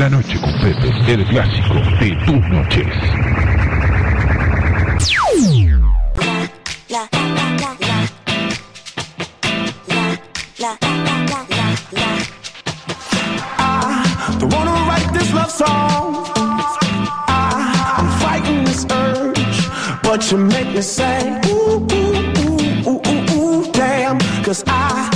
La 0.00 0.08
noche 0.08 0.40
con 0.40 0.50
Pepe, 0.62 1.12
el 1.12 1.26
clásico 1.26 1.74
de 2.00 2.16
tus 2.24 2.40
noches. 2.48 2.86
I 6.88 7.06
ah, 13.58 14.36
don't 14.40 14.50
wanna 14.54 14.72
write 14.88 15.12
this 15.12 15.34
love 15.34 15.50
song. 15.50 16.24
I, 17.28 17.98
I'm 17.98 18.08
fighting 18.20 18.64
this 18.64 18.86
urge, 18.90 19.68
but 20.02 20.30
you 20.30 20.38
make 20.38 20.72
me 20.74 20.80
say, 20.80 21.38
ooh, 21.44 21.86
ooh, 21.92 22.14
ooh, 22.38 22.88
ooh, 22.88 23.02
ooh, 23.06 23.32
ooh, 23.34 23.72
damn. 23.72 24.18
Cause 24.42 24.64
I, 24.66 25.09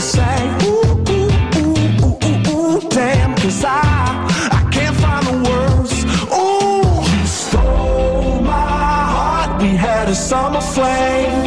you 0.00 0.06
say, 0.06 0.40
ooh, 0.64 0.80
ooh, 1.10 1.30
ooh, 1.56 1.76
ooh, 2.00 2.48
ooh, 2.48 2.78
ooh, 2.78 2.80
I, 3.64 3.80
I 4.58 4.60
can't 4.72 4.96
find 4.96 5.26
the 5.26 5.36
words. 5.50 5.94
Ooh, 6.40 7.02
you 7.18 7.26
stole 7.26 8.40
my 8.40 9.00
heart. 9.14 9.60
We 9.60 9.68
had 9.76 10.08
a 10.08 10.14
summer 10.14 10.62
flame. 10.62 11.44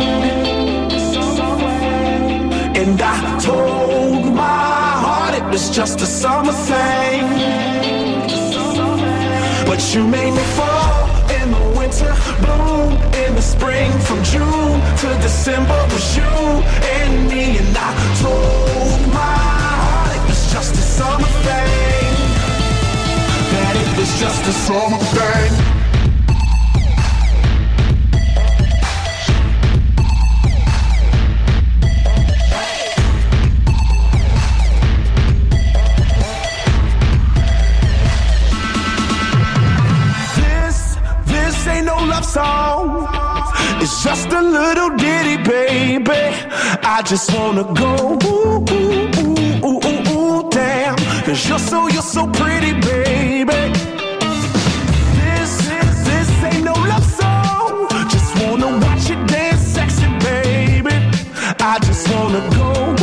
And 2.79 3.01
I 3.01 3.39
told 3.39 4.35
my 4.35 4.89
heart 5.03 5.33
it 5.33 5.45
was 5.45 5.71
just 5.71 6.01
a 6.01 6.05
summer 6.05 6.53
thing. 6.69 7.21
But 9.65 9.81
you 9.95 10.07
made 10.07 10.31
me 10.31 10.43
fall 10.57 10.72
spring. 13.43 13.91
From 14.07 14.23
June 14.23 14.79
to 15.01 15.07
December 15.21 15.79
was 15.91 16.15
you 16.15 16.23
and 16.23 17.27
me. 17.29 17.57
And 17.57 17.75
I 17.75 17.91
told 18.23 19.01
my 19.13 19.37
heart 19.83 20.15
it 20.17 20.23
was 20.27 20.51
just 20.51 20.73
a 20.75 20.85
summer 20.97 21.31
thing. 21.47 22.13
That 23.53 23.75
it 23.83 23.91
was 23.99 24.11
just 24.19 24.41
a 24.47 24.53
summer 24.67 25.01
thing. 25.15 25.82
Just 44.15 44.31
a 44.31 44.41
little 44.41 44.91
ditty, 44.95 45.37
baby. 45.37 46.11
I 46.83 47.01
just 47.03 47.33
wanna 47.33 47.63
go 47.63 48.19
ooh, 48.23 48.63
ooh, 48.71 49.09
ooh, 49.19 49.79
ooh, 49.89 50.11
ooh, 50.13 50.49
damn. 50.51 50.95
Cause 51.25 51.49
you're 51.49 51.57
so, 51.57 51.87
you're 51.87 52.09
so 52.17 52.27
pretty, 52.27 52.73
baby. 52.73 53.61
This, 55.17 55.51
this, 55.67 55.95
this 56.07 56.29
ain't 56.43 56.63
no 56.63 56.73
love 56.73 57.03
song. 57.03 57.87
Just 58.13 58.29
wanna 58.39 58.77
watch 58.85 59.09
you 59.09 59.17
dance 59.25 59.61
sexy, 59.61 60.07
baby. 60.19 60.95
I 61.59 61.79
just 61.81 62.07
wanna 62.13 62.41
go 62.51 63.02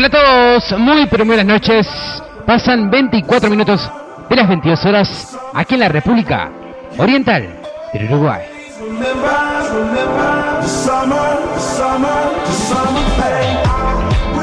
Hola 0.00 0.06
a 0.06 0.10
todos, 0.10 0.78
muy 0.78 1.04
pero 1.08 1.26
muy 1.26 1.36
buenas 1.36 1.60
noches. 1.60 1.86
Pasan 2.46 2.90
24 2.90 3.50
minutos 3.50 3.86
de 4.30 4.34
las 4.34 4.48
22 4.48 4.84
horas 4.86 5.38
aquí 5.52 5.74
en 5.74 5.80
la 5.80 5.88
República 5.90 6.50
Oriental 6.96 7.60
del 7.92 8.04
Uruguay. 8.06 8.40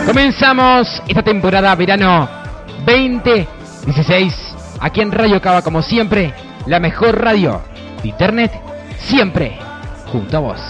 Comenzamos 0.06 1.02
esta 1.08 1.24
temporada 1.24 1.74
verano 1.74 2.30
2016 2.86 4.56
aquí 4.80 5.02
en 5.02 5.12
Radio 5.12 5.42
Cava 5.42 5.64
como 5.64 5.82
siempre, 5.82 6.36
la 6.68 6.80
mejor 6.80 7.20
radio 7.20 7.64
de 8.04 8.10
internet 8.10 8.52
siempre 9.00 9.58
junto 10.12 10.38
a 10.38 10.40
vos. 10.40 10.62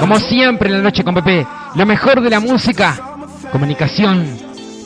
Como 0.00 0.18
siempre 0.18 0.68
en 0.68 0.78
la 0.78 0.82
noche 0.82 1.04
con 1.04 1.14
Pepe, 1.14 1.46
lo 1.76 1.86
mejor 1.86 2.20
de 2.20 2.28
la 2.28 2.40
música, 2.40 2.98
comunicación, 3.52 4.26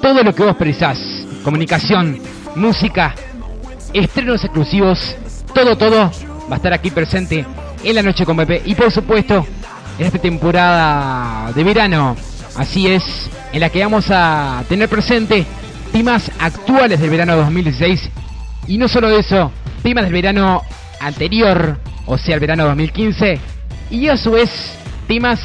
todo 0.03 0.23
lo 0.23 0.35
que 0.35 0.43
vos 0.43 0.55
precisás, 0.57 0.99
comunicación, 1.43 2.19
música, 2.55 3.15
estrenos 3.95 4.45
exclusivos, 4.45 5.17
todo, 5.55 5.77
todo 5.79 6.11
va 6.51 6.55
a 6.55 6.57
estar 6.57 6.75
aquí 6.75 6.91
presente 6.91 7.47
en 7.83 7.95
la 7.95 8.03
noche 8.03 8.27
con 8.27 8.37
Pepe. 8.37 8.61
Y 8.67 8.75
por 8.75 8.93
supuesto 8.93 9.47
en 9.99 10.05
esta 10.05 10.19
temporada 10.19 11.51
de 11.53 11.65
verano, 11.65 12.15
así 12.57 12.89
es, 12.89 13.31
en 13.55 13.61
la 13.61 13.71
que 13.71 13.83
vamos 13.83 14.11
a 14.11 14.63
tener 14.69 14.91
presente 14.91 15.47
temas 15.93 16.31
actuales 16.39 17.01
del 17.01 17.09
verano 17.09 17.37
2016 17.37 18.11
y 18.67 18.79
no 18.79 18.89
solo 18.89 19.11
eso, 19.11 19.51
temas 19.83 20.05
del 20.05 20.13
verano 20.13 20.63
anterior, 21.01 21.79
o 22.07 22.19
sea 22.19 22.35
el 22.35 22.41
verano 22.41 22.65
2015 22.67 23.39
y 23.91 24.09
a 24.09 24.17
su 24.17 24.33
vez 24.33 24.79
temas 25.07 25.41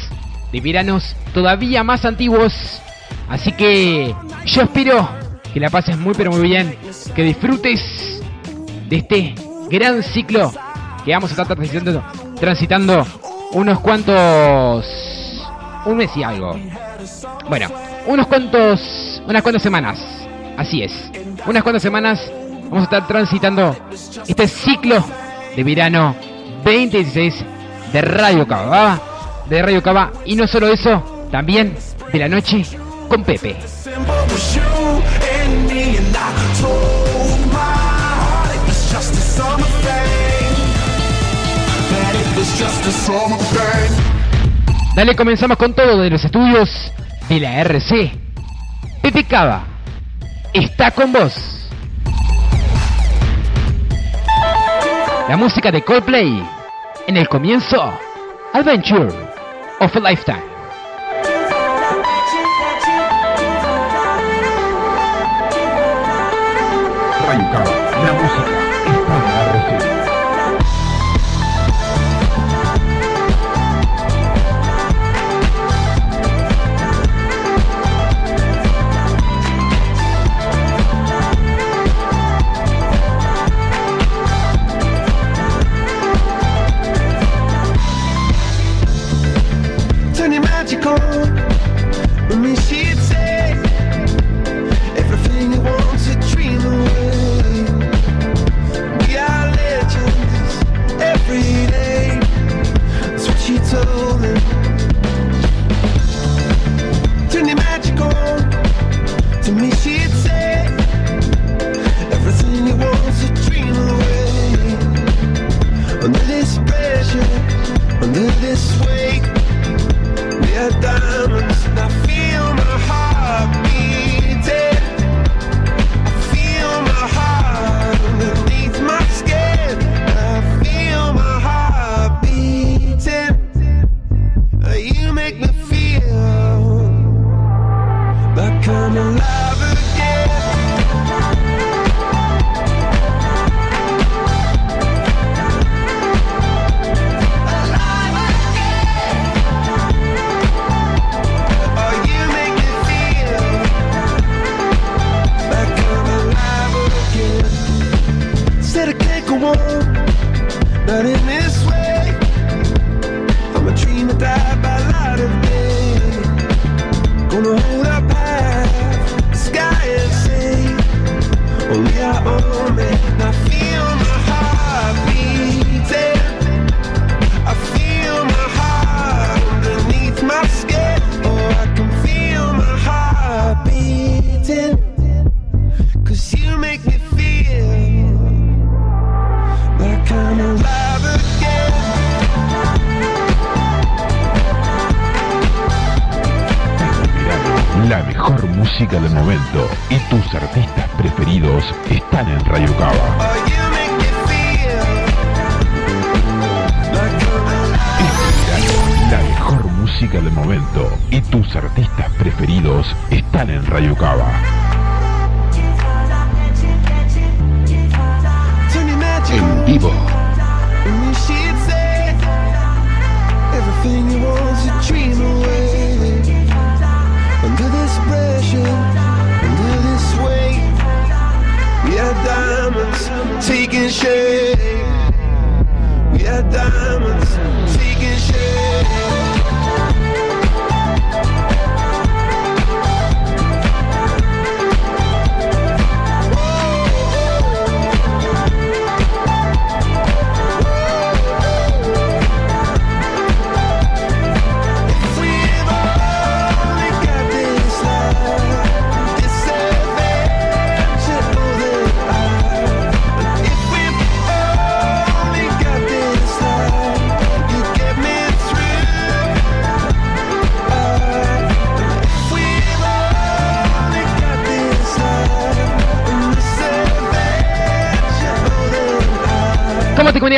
de 0.52 0.60
veranos 0.60 1.14
todavía 1.34 1.84
más 1.84 2.04
antiguos. 2.04 2.80
Así 3.28 3.52
que 3.52 4.14
yo 4.46 4.62
espero 4.62 5.08
que 5.52 5.60
la 5.60 5.70
pases 5.70 5.98
muy 5.98 6.14
pero 6.14 6.30
muy 6.30 6.42
bien, 6.42 6.76
que 7.14 7.22
disfrutes 7.22 8.22
de 8.88 8.96
este 8.96 9.34
gran 9.70 10.02
ciclo 10.02 10.52
que 11.04 11.12
vamos 11.12 11.30
a 11.30 11.42
estar 11.42 11.46
transitando, 11.46 12.02
transitando 12.40 13.06
unos 13.52 13.80
cuantos 13.80 14.86
un 15.84 15.96
mes 15.96 16.10
y 16.16 16.22
algo. 16.22 16.58
Bueno, 17.48 17.68
unos 18.06 18.26
cuantos 18.26 19.22
unas 19.26 19.42
cuantas 19.42 19.62
semanas. 19.62 19.98
Así 20.56 20.82
es. 20.82 21.10
Unas 21.46 21.62
cuantas 21.62 21.82
semanas 21.82 22.32
vamos 22.70 22.80
a 22.80 22.84
estar 22.84 23.06
transitando 23.06 23.76
este 24.26 24.48
ciclo 24.48 25.04
de 25.56 25.64
verano 25.64 26.14
2016 26.64 27.44
de 27.92 28.02
Radio 28.02 28.46
Cava, 28.46 29.00
de 29.48 29.62
Radio 29.62 29.82
Cava 29.82 30.12
y 30.24 30.36
no 30.36 30.46
solo 30.46 30.68
eso, 30.68 31.28
también 31.30 31.76
de 32.12 32.18
la 32.18 32.28
noche 32.28 32.64
con 33.08 33.24
Pepe. 33.24 33.56
Dale, 44.94 45.16
comenzamos 45.16 45.56
con 45.56 45.74
todo 45.74 46.02
de 46.02 46.10
los 46.10 46.24
estudios 46.24 46.92
de 47.28 47.40
la 47.40 47.60
RC. 47.60 48.12
Pepe 49.02 49.24
Cava 49.24 49.64
está 50.52 50.90
con 50.90 51.12
vos. 51.12 51.57
La 55.28 55.36
música 55.36 55.70
de 55.70 55.82
Coldplay. 55.82 56.42
En 57.06 57.18
el 57.18 57.28
comienzo, 57.28 57.92
Adventure 58.54 59.12
of 59.78 59.94
a 59.94 60.00
Lifetime. 60.00 60.58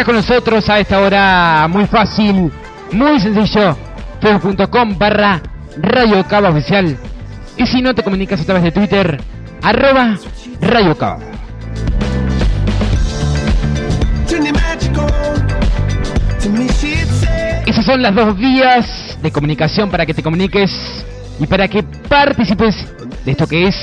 That 0.05 0.07
I. 0.07 0.07
¿Cómo 0.07 0.07
te 0.07 0.07
comunicas 0.07 0.07
con 0.07 0.15
nosotros 0.15 0.69
a 0.69 0.79
esta 0.79 1.01
hora? 1.01 1.69
Muy 1.69 1.87
fácil, 1.87 2.51
muy 2.93 3.21
sencillo. 3.21 3.77
Facebook.com 4.21 4.99
barra 4.99 5.43
Radio 5.77 6.25
Cava 6.27 6.51
Oficial. 6.51 6.97
Y 7.57 7.67
si 7.67 7.83
no 7.83 7.95
te 7.95 8.03
comunicas 8.03 8.41
a 8.41 8.45
través 8.45 8.63
de 8.63 8.73
Twitter, 8.73 9.21
arroba 9.63 10.19
Radio 10.61 10.97
Cava. 10.97 11.19
Esas 17.67 17.85
son 17.85 18.03
las 18.03 18.15
dos 18.15 18.37
vías 18.37 19.19
de 19.23 19.31
comunicación 19.31 19.91
para 19.91 20.07
que 20.07 20.15
te 20.15 20.23
comuniques 20.23 20.71
y 21.39 21.47
para 21.47 21.69
que 21.69 21.83
participes 21.83 22.77
de 23.25 23.33
esto 23.33 23.47
que 23.47 23.69
es 23.69 23.77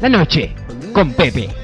la 0.00 0.08
noche 0.08 0.54
con 0.92 1.12
Pepe. 1.12 1.59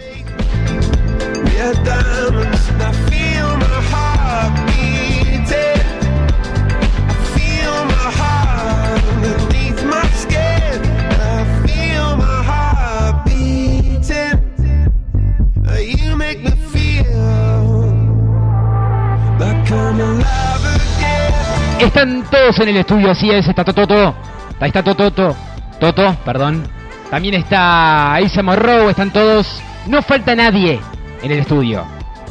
Están 21.86 22.24
todos 22.28 22.58
en 22.58 22.68
el 22.68 22.76
estudio, 22.78 23.12
así 23.12 23.30
es, 23.30 23.46
está 23.46 23.64
Tototo, 23.64 24.14
ahí 24.58 24.68
está 24.68 24.82
Tototo, 24.82 25.36
Toto, 25.78 26.16
perdón. 26.24 26.68
También 27.08 27.34
está 27.34 28.18
Isa 28.20 28.42
Morrow, 28.42 28.90
están 28.90 29.12
todos, 29.12 29.62
no 29.86 30.02
falta 30.02 30.34
nadie 30.34 30.80
en 31.22 31.30
el 31.30 31.38
estudio. 31.38 31.86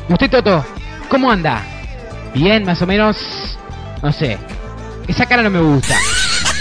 ¿Y 0.10 0.14
usted 0.14 0.30
Toto? 0.30 0.64
¿Cómo 1.10 1.32
anda? 1.32 1.64
¿Bien, 2.34 2.66
más 2.66 2.82
o 2.82 2.86
menos? 2.86 3.58
No 4.04 4.12
sé. 4.12 4.38
Esa 5.08 5.26
cara 5.26 5.42
no 5.42 5.50
me 5.50 5.62
gusta. 5.62 5.96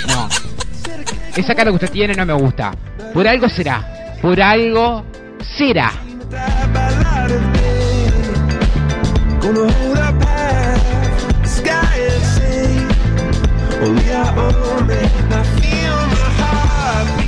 No. 0.07 0.29
Esa 1.37 1.55
cara 1.55 1.71
que 1.71 1.75
usted 1.75 1.91
tiene 1.91 2.15
no 2.15 2.25
me 2.25 2.33
gusta. 2.33 2.71
Por 3.13 3.27
algo 3.27 3.49
será. 3.49 4.17
Por 4.23 4.41
algo 4.41 5.05
será. 5.57 5.91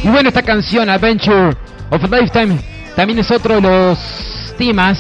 Y 0.03 0.09
bueno, 0.09 0.29
esta 0.29 0.43
canción, 0.43 0.89
Adventure 0.89 1.57
of 1.91 2.05
a 2.05 2.07
Lifetime, 2.07 2.59
también 2.95 3.19
es 3.19 3.31
otro 3.31 3.57
de 3.57 3.61
los 3.61 4.55
temas 4.57 4.99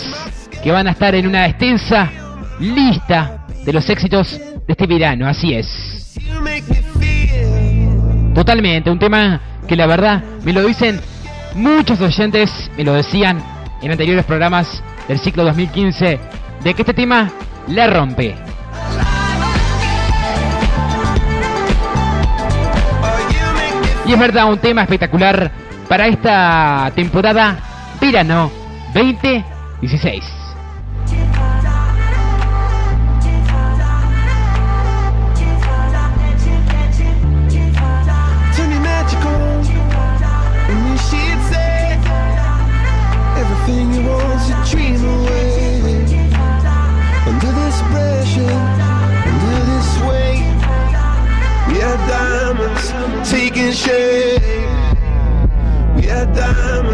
que 0.63 0.73
van 0.73 0.89
a 0.89 0.91
estar 0.91 1.15
en 1.15 1.27
una 1.27 1.47
extensa 1.47 2.11
lista 2.59 3.47
de 3.65 3.73
los 3.73 3.89
éxitos 3.89 4.39
de 4.39 4.65
este 4.73 4.87
verano, 4.87 5.29
así 5.29 5.55
es. 5.55 6.19
Totalmente, 8.35 8.91
un 8.91 8.99
tema 8.99 9.41
que 9.67 9.77
la 9.77 9.87
verdad 9.87 10.23
me 10.45 10.53
lo 10.53 10.67
dicen 10.67 11.01
muchos 11.55 12.01
oyentes, 12.01 12.71
me 12.77 12.85
lo 12.85 12.93
decían 12.93 13.43
en 13.81 13.91
anteriores 13.91 14.25
programas 14.25 14.83
del 15.09 15.19
ciclo 15.19 15.45
2015, 15.45 16.19
de 16.65 16.75
que 16.75 16.83
este 16.83 16.95
tema 16.95 17.31
la 17.69 17.87
rompe. 17.87 18.35
Y 24.07 24.13
es 24.13 24.19
verdad, 24.19 24.49
un 24.49 24.59
tema 24.59 24.83
espectacular 24.83 25.51
para 25.89 26.07
esta 26.07 26.93
temporada 26.95 27.59
verano 28.01 28.53
2016. 28.95 30.46
Taking 53.67 53.73
shape. 53.73 54.43
We 55.97 56.11
are 56.11 56.27
diamonds 56.27 56.86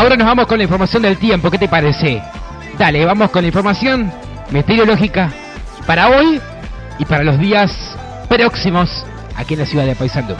Ahora 0.00 0.16
nos 0.16 0.26
vamos 0.26 0.46
con 0.46 0.56
la 0.56 0.64
información 0.64 1.02
del 1.02 1.18
tiempo, 1.18 1.50
¿qué 1.50 1.58
te 1.58 1.68
parece? 1.68 2.22
Dale, 2.78 3.04
vamos 3.04 3.30
con 3.30 3.42
la 3.42 3.48
información 3.48 4.10
meteorológica 4.50 5.30
para 5.86 6.08
hoy 6.08 6.40
y 6.98 7.04
para 7.04 7.22
los 7.22 7.38
días 7.38 7.70
próximos 8.26 9.04
aquí 9.36 9.52
en 9.52 9.60
la 9.60 9.66
ciudad 9.66 9.84
de 9.84 9.94
Paysandú. 9.94 10.36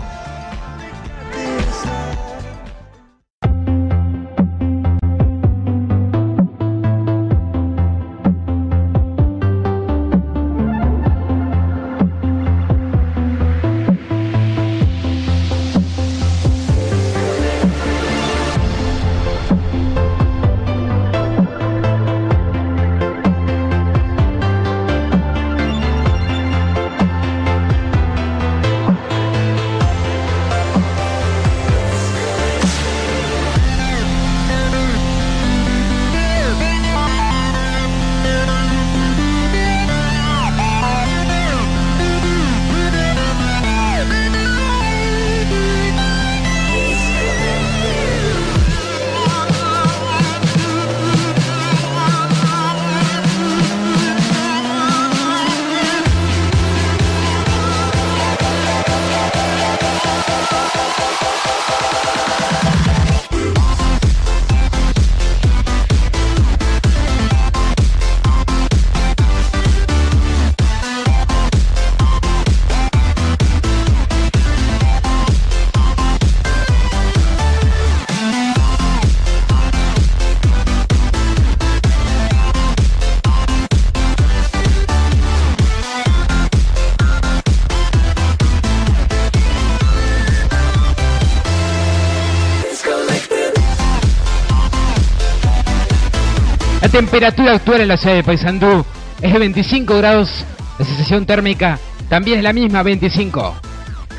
Temperatura 96.90 97.52
actual 97.52 97.82
en 97.82 97.88
la 97.88 97.96
ciudad 97.96 98.16
de 98.16 98.24
Paysandú 98.24 98.84
es 99.22 99.32
de 99.32 99.38
25 99.38 99.96
grados, 99.98 100.44
la 100.78 100.84
sensación 100.84 101.24
térmica 101.24 101.78
también 102.08 102.38
es 102.38 102.44
la 102.44 102.52
misma, 102.52 102.82
25. 102.82 103.54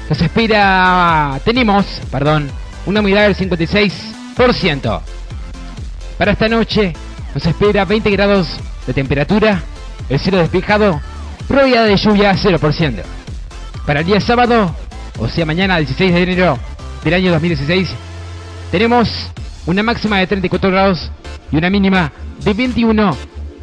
Nos 0.10 0.22
espera, 0.22 1.40
tenemos, 1.44 1.86
perdón, 2.10 2.50
una 2.86 3.02
humedad 3.02 3.24
del 3.24 3.36
56%. 3.36 5.02
Para 6.18 6.32
esta 6.32 6.48
noche 6.48 6.94
nos 7.36 7.46
espera 7.46 7.84
20 7.84 8.10
grados 8.12 8.48
de 8.88 8.94
temperatura, 8.94 9.62
el 10.08 10.20
cielo 10.20 10.38
despejado, 10.38 11.02
probabilidad 11.48 11.86
de 11.86 11.98
lluvia 11.98 12.34
0%. 12.34 13.02
Para 13.86 14.00
el 14.00 14.06
día 14.06 14.22
sábado, 14.22 14.74
o 15.20 15.28
sea 15.28 15.46
mañana 15.46 15.78
16 15.78 16.14
de 16.14 16.24
enero 16.24 16.58
del 17.04 17.14
año 17.16 17.32
2016, 17.32 17.90
tenemos 18.72 19.10
una 19.66 19.84
máxima 19.84 20.20
de 20.20 20.28
34 20.28 20.72
grados 20.72 21.12
y 21.52 21.58
una 21.58 21.70
mínima 21.70 22.12
de 22.44 22.54
21. 22.54 23.18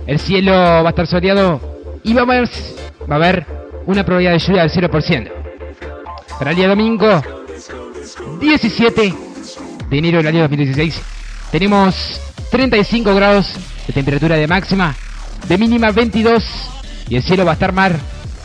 El 0.06 0.18
cielo 0.18 0.52
va 0.52 0.86
a 0.86 0.88
estar 0.90 1.06
soleado 1.06 1.60
y 2.02 2.14
va 2.14 2.22
a 2.22 2.24
haber, 2.24 2.48
va 3.10 3.14
a 3.14 3.16
haber 3.16 3.46
una 3.86 4.04
probabilidad 4.04 4.32
de 4.32 4.38
lluvia 4.38 4.62
del 4.62 4.90
0%. 4.90 5.30
Para 6.38 6.50
el 6.50 6.56
día 6.56 6.68
domingo, 6.68 7.22
17 8.40 9.14
de 9.90 9.98
enero 9.98 10.18
del 10.18 10.26
año 10.28 10.40
2016, 10.42 11.00
tenemos 11.50 12.20
35 12.50 13.14
grados 13.14 13.54
de 13.86 13.92
temperatura 13.92 14.36
de 14.36 14.46
máxima, 14.46 14.94
de 15.48 15.58
mínima 15.58 15.90
22 15.90 16.44
y 17.08 17.16
el 17.16 17.22
cielo 17.22 17.44
va 17.44 17.52
a 17.52 17.54
estar 17.54 17.72
mar 17.72 17.98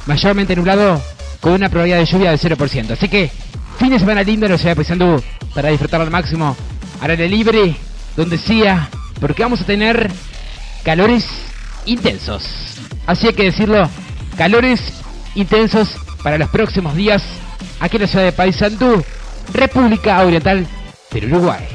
mayormente 0.06 0.56
nublado 0.56 1.02
con 1.40 1.54
una 1.54 1.70
probabilidad 1.70 2.00
de 2.00 2.06
lluvia 2.06 2.32
del 2.32 2.40
0%. 2.40 2.92
Así 2.92 3.08
que 3.08 3.30
fin 3.78 3.90
de 3.90 4.00
semana 4.00 4.24
lindo 4.24 4.46
en 4.46 4.54
la 4.54 4.58
ciudad 4.58 4.72
de 4.72 4.76
Paysandú 4.78 5.22
para 5.54 5.70
disfrutar 5.70 6.02
al 6.02 6.10
máximo 6.12 6.56
al 7.02 7.12
aire 7.12 7.28
libre, 7.28 7.76
donde 8.16 8.38
sea, 8.38 8.90
porque 9.20 9.44
vamos 9.44 9.62
a 9.62 9.66
tener 9.66 10.12
calores 10.84 11.26
intensos. 11.86 12.44
Así 13.06 13.28
hay 13.28 13.34
que 13.34 13.44
decirlo, 13.44 13.90
calores 14.38 14.82
intensos 15.36 15.98
para 16.24 16.38
los 16.38 16.50
próximos 16.50 16.96
días 16.96 17.24
aquí 17.80 17.98
en 17.98 18.04
la 18.04 18.08
ciudad 18.08 18.26
de 18.26 18.32
Paysandú, 18.32 19.04
República 19.54 20.22
Oriental 20.24 20.66
del 21.12 21.34
Uruguay. 21.34 21.68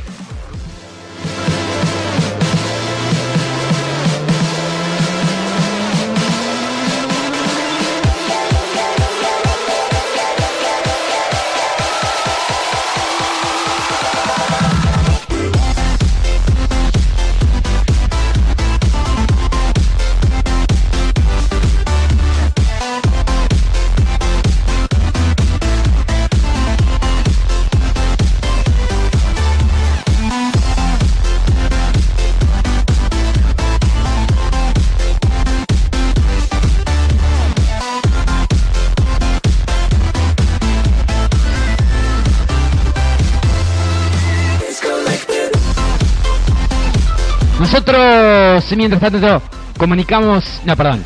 Mientras 48.76 49.00
tanto, 49.00 49.42
comunicamos. 49.76 50.60
No, 50.64 50.76
perdón. 50.76 51.04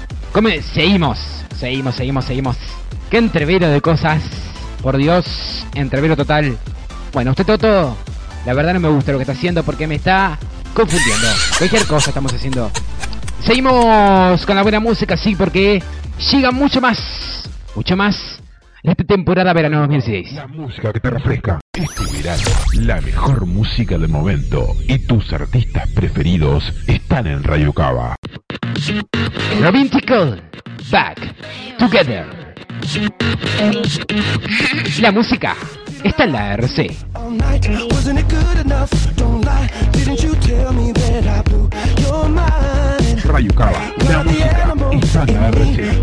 seguimos, 0.63 1.19
seguimos, 1.57 1.95
seguimos, 1.95 2.25
seguimos. 2.25 2.57
Qué 3.11 3.19
entrevero 3.19 3.69
de 3.69 3.81
cosas. 3.81 4.23
Por 4.83 4.97
Dios, 4.97 5.67
entrevero 5.75 6.17
total. 6.17 6.57
Bueno, 7.13 7.31
usted, 7.31 7.47
Toto, 7.47 7.97
la 8.45 8.55
verdad 8.55 8.75
no 8.75 8.81
me 8.81 8.89
gusta 8.89 9.13
lo 9.13 9.19
que 9.19 9.23
está 9.23 9.33
haciendo 9.33 9.63
porque 9.63 9.87
me 9.87 9.97
está 9.97 10.39
confundiendo. 10.75 11.29
Cualquier 11.59 11.87
cosa 11.87 12.11
estamos 12.11 12.33
haciendo. 12.33 12.71
Seguimos 13.45 14.45
con 14.47 14.57
la 14.57 14.63
buena 14.63 14.81
música, 14.81 15.17
sí, 15.17 15.37
porque 15.37 15.83
llega 16.33 16.51
mucho 16.51 16.81
más, 16.81 17.49
mucho 17.75 17.97
más 17.97 18.41
esta 18.83 19.05
temporada 19.05 19.53
verano 19.53 19.81
2016. 19.81 20.33
La 20.33 20.47
música 20.49 20.93
que 20.93 21.01
te 21.01 21.11
refresca. 21.11 21.62
Este 21.75 22.05
verano, 22.13 22.51
la 22.75 23.01
mejor 23.01 23.47
música 23.47 23.97
del 23.97 24.11
momento 24.11 24.77
y 24.87 24.99
tus 24.99 25.33
artistas 25.33 25.89
preferidos 25.93 26.63
están 26.87 27.27
en 27.27 27.43
Radio 27.43 27.73
Cava. 27.73 28.15
Romantical, 29.59 30.43
Back, 30.91 31.35
Together. 31.79 32.27
La 35.01 35.13
música 35.13 35.57
está 36.05 36.25
en 36.25 36.33
la 36.33 36.53
RC. 36.53 36.95
Radio 43.25 43.55
Cava, 43.55 43.95
la 44.11 44.23
música 44.23 44.93
está 45.01 45.23
en 45.23 45.41
la 45.41 45.49
RC. 45.49 46.03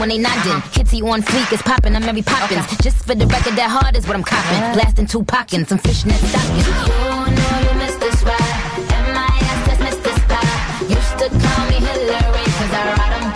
when 0.00 0.08
they 0.08 0.18
nodding. 0.18 0.52
Uh-huh. 0.52 0.70
hits 0.72 0.92
you 0.94 1.06
on 1.08 1.20
fleek 1.22 1.52
is 1.52 1.62
popping, 1.62 1.94
I'm 1.94 2.04
Mary 2.04 2.22
Poppins. 2.22 2.64
Okay. 2.64 2.76
Just 2.82 3.04
for 3.04 3.14
the 3.14 3.26
record, 3.26 3.54
that 3.60 3.68
hard 3.68 3.94
is 3.96 4.06
what 4.08 4.16
I'm 4.16 4.24
copping. 4.24 4.58
Yeah. 4.58 4.72
Blasting 4.72 5.06
two 5.06 5.22
pockets, 5.22 5.68
some 5.68 5.78
fishnet 5.78 6.16
stockings. 6.16 6.66
Ooh, 6.66 7.28
no, 7.28 7.48
you 7.68 7.74
missed 7.78 8.00
this 8.00 8.24
ride. 8.24 8.40
And 8.96 9.12
my 9.12 9.28
ass 9.28 9.68
just 9.68 9.80
missed 9.84 10.02
this 10.02 10.18
pie. 10.24 10.88
Used 10.88 11.16
to 11.20 11.28
call 11.28 11.62
me 11.68 11.84
Hillary, 11.84 12.48
cause 12.56 12.72
I 12.72 12.82
ride 12.96 13.12
em. 13.20 13.28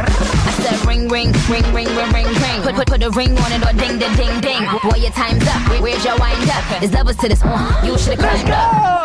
I 0.00 0.50
said 0.64 0.80
ring, 0.88 1.04
ring, 1.12 1.30
ring, 1.52 1.68
ring, 1.76 1.92
ring, 1.92 2.10
ring, 2.16 2.32
ring. 2.32 2.58
Put, 2.64 2.74
put, 2.80 2.88
put 2.88 3.02
a 3.04 3.10
ring 3.12 3.36
on 3.36 3.52
it 3.52 3.60
or 3.60 3.76
ding, 3.76 4.00
ding, 4.00 4.16
ding, 4.16 4.40
ding. 4.40 4.64
Uh-huh. 4.64 4.88
Boy, 4.88 4.96
your 5.04 5.12
time's 5.12 5.44
up. 5.46 5.60
Where's 5.84 6.02
your 6.02 6.16
wind 6.16 6.48
up? 6.48 6.64
There's 6.80 6.96
levels 6.96 7.20
to 7.20 7.28
this 7.28 7.44
one. 7.44 7.68
You 7.84 8.00
should've 8.00 8.18
climbed 8.18 8.48
up. 8.48 9.04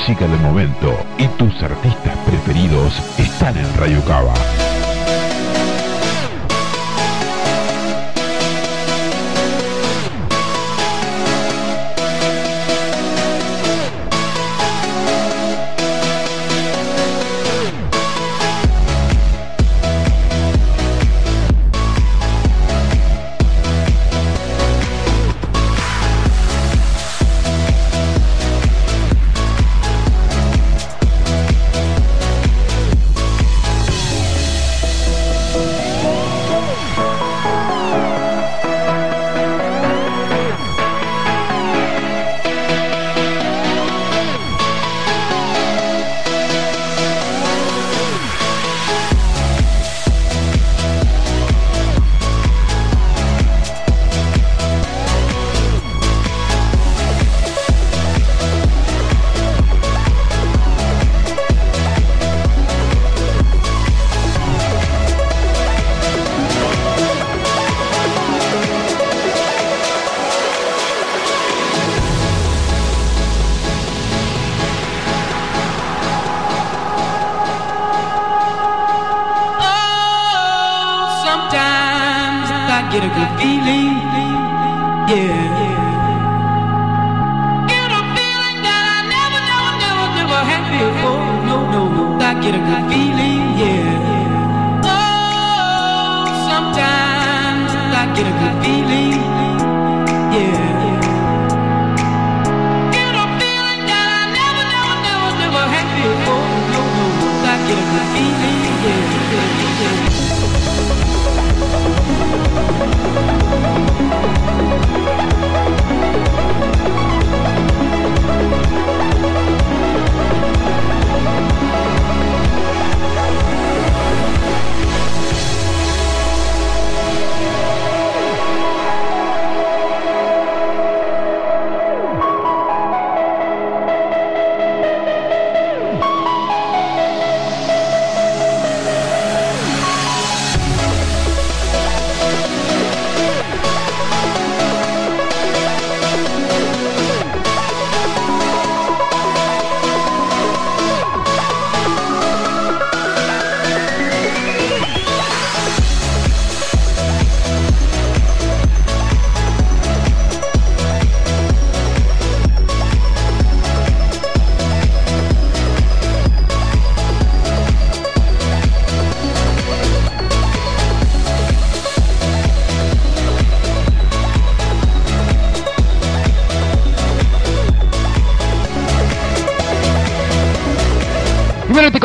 música 0.00 0.26
del 0.26 0.40
momento 0.40 0.96
y 1.18 1.26
tus 1.36 1.62
artistas 1.62 2.16
preferidos 2.26 2.94
están 3.18 3.56
en 3.56 3.76
Radio 3.76 4.02
Cava. 4.04 4.32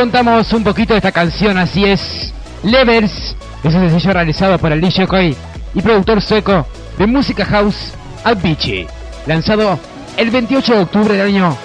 Contamos 0.06 0.54
un 0.54 0.64
poquito 0.64 0.94
de 0.94 1.00
esta 1.00 1.12
canción, 1.12 1.58
así 1.58 1.84
es. 1.84 2.32
Levers 2.62 3.36
es 3.64 3.74
un 3.74 3.90
sencillo 3.90 4.14
realizado 4.14 4.60
por 4.60 4.72
el 4.72 4.80
DJ 4.80 5.08
Koi 5.08 5.36
y 5.74 5.82
productor 5.82 6.22
sueco 6.22 6.64
de 7.00 7.08
música 7.08 7.44
house 7.44 7.92
Avicii, 8.24 8.86
lanzado 9.26 9.80
el 10.16 10.30
28 10.30 10.76
de 10.76 10.80
octubre 10.82 11.18
del 11.18 11.26
año 11.26 11.58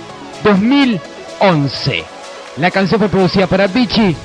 2011. 0.42 2.02
La 2.56 2.70
canción 2.70 2.98
fue 2.98 3.10
producida 3.10 3.46
por 3.46 3.60
Avicii 3.60 4.16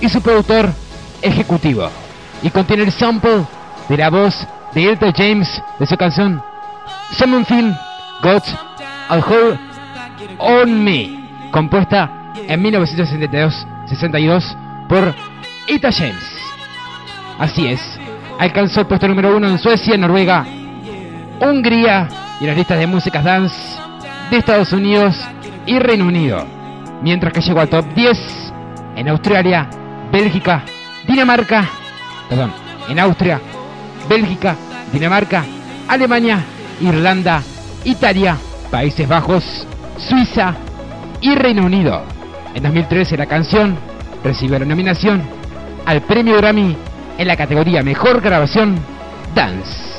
y 0.00 0.08
su 0.08 0.22
productor 0.22 0.70
ejecutivo 1.20 1.90
y 2.44 2.50
contiene 2.50 2.84
el 2.84 2.92
sample 2.92 3.44
de 3.88 3.96
la 3.96 4.08
voz 4.08 4.46
de 4.72 4.84
Elton 4.84 5.12
James 5.16 5.48
de 5.80 5.86
su 5.86 5.96
canción 5.96 6.40
Someone 7.18 7.44
Feel 7.44 7.76
Got 8.22 8.44
a 9.08 9.16
Hold 9.16 9.58
on 10.38 10.84
Me, 10.84 11.50
compuesta 11.50 12.23
en 12.34 12.62
1962 12.62 14.56
por 14.88 15.14
Ita 15.66 15.92
James. 15.92 16.38
Así 17.38 17.66
es, 17.66 17.80
alcanzó 18.38 18.80
el 18.80 18.86
puesto 18.86 19.08
número 19.08 19.36
uno 19.36 19.48
en 19.48 19.58
Suecia, 19.58 19.96
Noruega, 19.96 20.46
Hungría 21.40 22.08
y 22.40 22.46
las 22.46 22.56
listas 22.56 22.78
de 22.78 22.86
músicas 22.86 23.24
dance 23.24 23.78
de 24.30 24.38
Estados 24.38 24.72
Unidos 24.72 25.16
y 25.66 25.78
Reino 25.78 26.06
Unido, 26.06 26.44
mientras 27.02 27.32
que 27.32 27.40
llegó 27.40 27.60
al 27.60 27.68
top 27.68 27.84
10 27.94 28.52
en 28.96 29.08
Australia, 29.08 29.68
Bélgica, 30.12 30.62
Dinamarca, 31.06 31.68
perdón, 32.28 32.52
en 32.88 32.98
Austria, 32.98 33.40
Bélgica, 34.08 34.56
Dinamarca, 34.92 35.44
Alemania, 35.88 36.44
Irlanda, 36.80 37.42
Italia, 37.84 38.36
Países 38.70 39.08
Bajos, 39.08 39.66
Suiza 39.98 40.54
y 41.20 41.34
Reino 41.34 41.64
Unido. 41.66 42.13
En 42.54 42.62
2013 42.62 43.16
la 43.16 43.26
canción 43.26 43.76
recibió 44.22 44.58
la 44.58 44.64
nominación 44.64 45.22
al 45.86 46.02
premio 46.02 46.36
Grammy 46.36 46.76
en 47.18 47.28
la 47.28 47.36
categoría 47.36 47.82
Mejor 47.82 48.20
Grabación 48.20 48.76
Dance. 49.34 49.93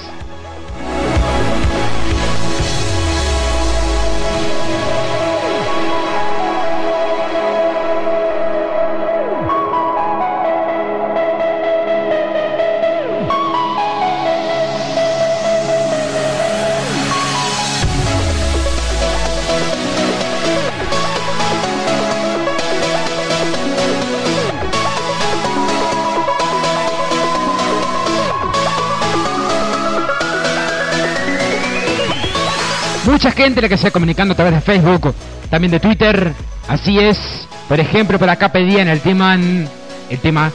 Mucha 33.25 33.37
gente 33.37 33.59
la 33.59 33.67
que 33.67 33.75
se 33.75 33.87
está 33.87 33.91
comunicando 33.91 34.33
a 34.33 34.35
través 34.35 34.53
de 34.53 34.61
Facebook, 34.61 35.15
también 35.49 35.71
de 35.71 35.79
Twitter. 35.79 36.31
Así 36.67 36.99
es. 36.99 37.47
Por 37.67 37.79
ejemplo, 37.79 38.19
por 38.19 38.29
acá 38.29 38.49
pedían 38.49 38.87
el 38.87 39.01
tema. 39.01 39.35
El 39.35 40.19
tema. 40.19 40.51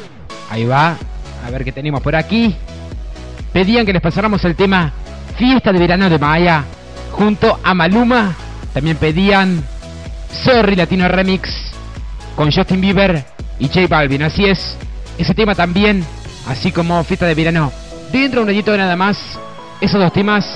Ahí 0.48 0.66
va. 0.66 0.96
A 1.44 1.50
ver 1.50 1.64
qué 1.64 1.72
tenemos 1.72 2.00
por 2.00 2.14
aquí. 2.14 2.54
Pedían 3.52 3.84
que 3.84 3.92
les 3.92 4.00
pasáramos 4.00 4.44
el 4.44 4.54
tema 4.54 4.92
Fiesta 5.36 5.72
de 5.72 5.80
Verano 5.80 6.08
de 6.08 6.16
Maya. 6.20 6.62
Junto 7.10 7.58
a 7.60 7.74
Maluma. 7.74 8.36
También 8.72 8.98
pedían 8.98 9.64
Sorry 10.30 10.76
Latino 10.76 11.08
Remix. 11.08 11.50
Con 12.36 12.52
Justin 12.52 12.80
Bieber 12.80 13.24
y 13.58 13.66
J 13.66 13.88
Balvin. 13.88 14.22
Así 14.22 14.44
es. 14.44 14.76
Ese 15.18 15.34
tema 15.34 15.56
también. 15.56 16.04
Así 16.46 16.70
como 16.70 17.02
Fiesta 17.02 17.26
de 17.26 17.34
Verano. 17.34 17.72
Dentro 18.12 18.42
de 18.42 18.44
un 18.44 18.50
añito 18.50 18.76
nada 18.76 18.94
más. 18.94 19.18
Esos 19.80 20.00
dos 20.00 20.12
temas 20.12 20.46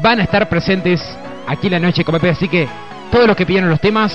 van 0.00 0.20
a 0.20 0.22
estar 0.22 0.48
presentes 0.48 1.02
aquí 1.46 1.66
en 1.66 1.72
la 1.74 1.80
noche 1.80 2.04
con 2.04 2.14
Pepe. 2.14 2.30
Así 2.30 2.48
que 2.48 2.68
todos 3.10 3.26
los 3.26 3.36
que 3.36 3.46
pidieron 3.46 3.70
los 3.70 3.80
temas, 3.80 4.12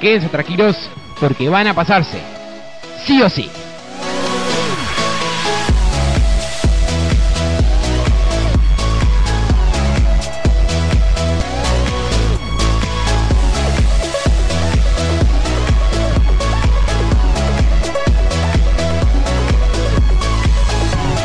quédense 0.00 0.28
tranquilos 0.28 0.76
porque 1.18 1.48
van 1.48 1.66
a 1.66 1.74
pasarse. 1.74 2.20
Sí 3.04 3.20
o 3.22 3.28
sí. 3.28 3.50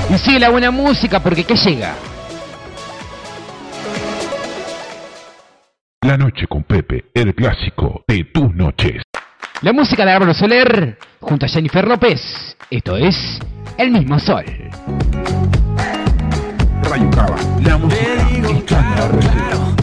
Y 0.10 0.18
sigue 0.20 0.40
la 0.40 0.50
buena 0.50 0.72
música 0.72 1.22
porque 1.22 1.44
¿qué 1.44 1.56
llega? 1.56 1.96
La 6.06 6.18
noche 6.18 6.46
con 6.46 6.62
Pepe, 6.62 7.06
el 7.16 7.34
clásico 7.34 8.04
de 8.08 8.26
tus 8.26 8.54
noches. 8.54 9.02
La 9.64 9.74
música 9.74 10.06
de 10.06 10.12
Álvaro 10.12 10.36
Soler 10.36 11.00
junto 11.20 11.48
a 11.48 11.50
Jennifer 11.50 11.88
López. 11.88 12.56
Esto 12.70 12.96
es 12.96 13.40
El 13.76 13.90
mismo 13.90 14.20
sol. 14.20 14.46
Rayo 16.84 17.10
Cava, 17.10 17.38
la 17.64 17.78
música 17.80 18.56
está 18.56 19.10
en 19.10 19.75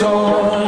mismo 0.00 0.59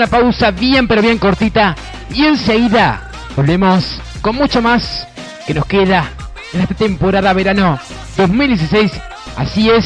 una 0.00 0.06
pausa 0.06 0.50
bien 0.50 0.88
pero 0.88 1.02
bien 1.02 1.18
cortita. 1.18 1.76
Y 2.14 2.24
enseguida 2.24 3.10
volvemos 3.36 4.00
con 4.22 4.34
mucho 4.34 4.62
más 4.62 5.06
que 5.46 5.52
nos 5.52 5.66
queda 5.66 6.10
en 6.54 6.62
esta 6.62 6.74
temporada 6.74 7.34
verano 7.34 7.78
2016. 8.16 8.92
Así 9.36 9.68
es, 9.68 9.84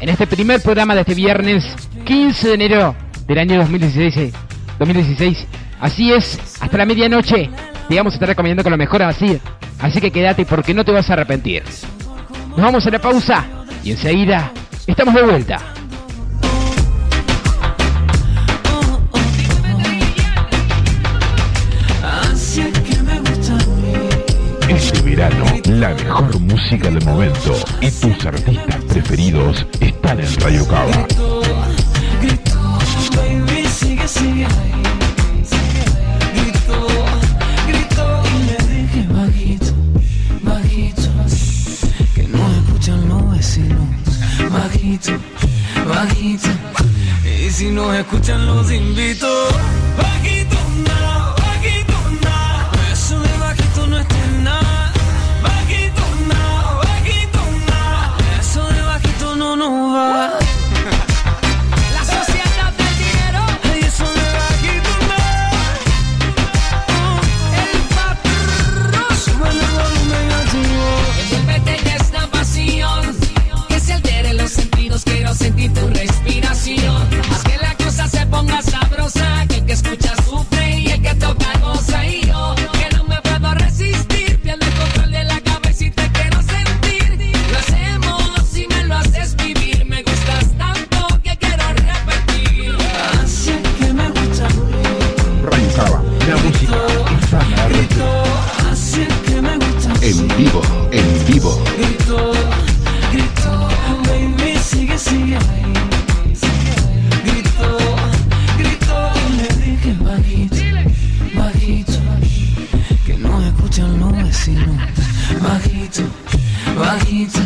en 0.00 0.08
este 0.08 0.26
primer 0.26 0.62
programa 0.62 0.94
de 0.94 1.02
este 1.02 1.14
viernes 1.14 1.62
15 2.06 2.48
de 2.48 2.54
enero 2.54 2.96
del 3.26 3.38
año 3.38 3.58
2016. 3.58 4.16
eh, 4.16 4.32
2016. 4.78 5.46
Así 5.78 6.10
es, 6.10 6.38
hasta 6.60 6.78
la 6.78 6.86
medianoche 6.86 7.50
te 7.86 7.98
estar 7.98 8.26
recomendando 8.26 8.62
con 8.62 8.70
lo 8.70 8.78
mejor 8.78 9.02
así. 9.02 9.38
Así 9.78 10.00
que 10.00 10.10
quédate 10.10 10.46
porque 10.46 10.72
no 10.72 10.86
te 10.86 10.92
vas 10.92 11.10
a 11.10 11.12
arrepentir. 11.12 11.62
Nos 12.48 12.60
vamos 12.60 12.86
a 12.86 12.90
la 12.90 12.98
pausa 12.98 13.44
y 13.82 13.90
enseguida 13.90 14.50
estamos 14.86 15.12
de 15.12 15.22
vuelta. 15.22 15.73
La 25.84 25.94
mejor 25.96 26.40
música 26.40 26.90
del 26.90 27.04
momento 27.04 27.52
y 27.82 27.90
tus 27.90 28.24
artistas 28.24 28.76
preferidos 28.88 29.66
están 29.80 30.18
en 30.18 30.40
Radio 30.40 30.66
Cava. 30.66 31.06
Bajito, 44.50 45.12
bajito, 45.86 46.48
y 47.24 47.50
si 47.50 47.70
nos 47.70 47.94
escuchan 47.94 48.46
los 48.46 48.70
invito. 48.72 49.33
Bajito, 114.46 116.02
bajito, 116.78 117.40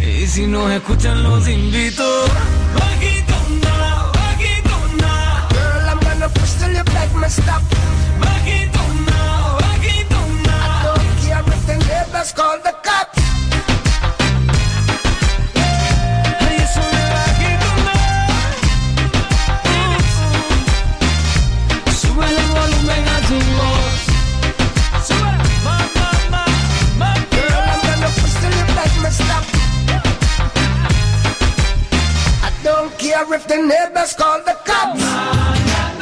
y 0.00 0.26
si 0.28 0.46
nos 0.46 0.70
escuchan 0.70 1.24
los 1.24 1.48
invito. 1.48 2.04
Bajito, 2.78 3.34
no, 3.64 4.12
bajito, 4.12 4.76
no. 5.00 5.48
Girl, 5.50 5.88
I'm 5.88 5.98
gonna 5.98 6.28
push 6.28 6.52
till 6.60 6.72
you 6.72 6.84
beg 6.84 7.12
me 7.16 7.28
stop. 7.28 7.62
Bajito, 8.20 8.78
no, 9.10 9.58
bajito, 9.58 10.18
no. 10.46 10.54
I 10.54 10.82
don't 10.84 11.16
care 11.18 11.42
if 11.52 11.66
the 11.66 11.76
neighbors 11.88 12.32
call 12.32 12.58
the 12.62 12.69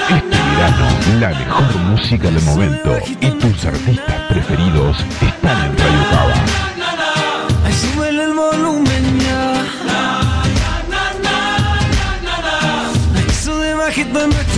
Este 0.09 0.37
verano, 0.37 0.87
la 1.19 1.29
mejor 1.31 1.77
música 1.79 2.31
del 2.31 2.41
momento 2.43 2.97
y 3.21 3.31
tus 3.31 3.65
artistas 3.65 4.23
preferidos 4.29 4.97
están 5.21 5.65
en 5.65 5.77
Radio 5.77 6.11
Cava. 6.11 6.35
Súbele 7.73 8.23
el 8.23 8.35
volumen 8.35 9.21
ya. 9.21 9.65
Eso 13.29 13.59
de 13.59 13.75
bajito 13.75 14.21
en. 14.23 14.58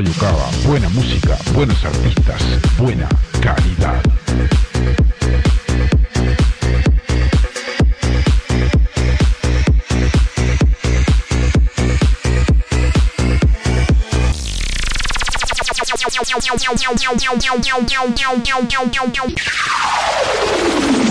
Radio 0.00 0.14
buena 0.64 0.88
música, 0.88 1.36
buenos 1.52 1.84
artistas, 1.84 2.42
buena 2.78 3.06
calidad. 3.42 4.00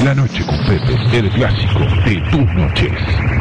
La 0.04 0.16
noche 0.16 0.44
con 0.48 0.58
Pepe, 0.66 1.18
el 1.20 1.30
clásico 1.30 1.80
de 2.06 2.22
tus 2.32 2.54
noches. 2.56 3.39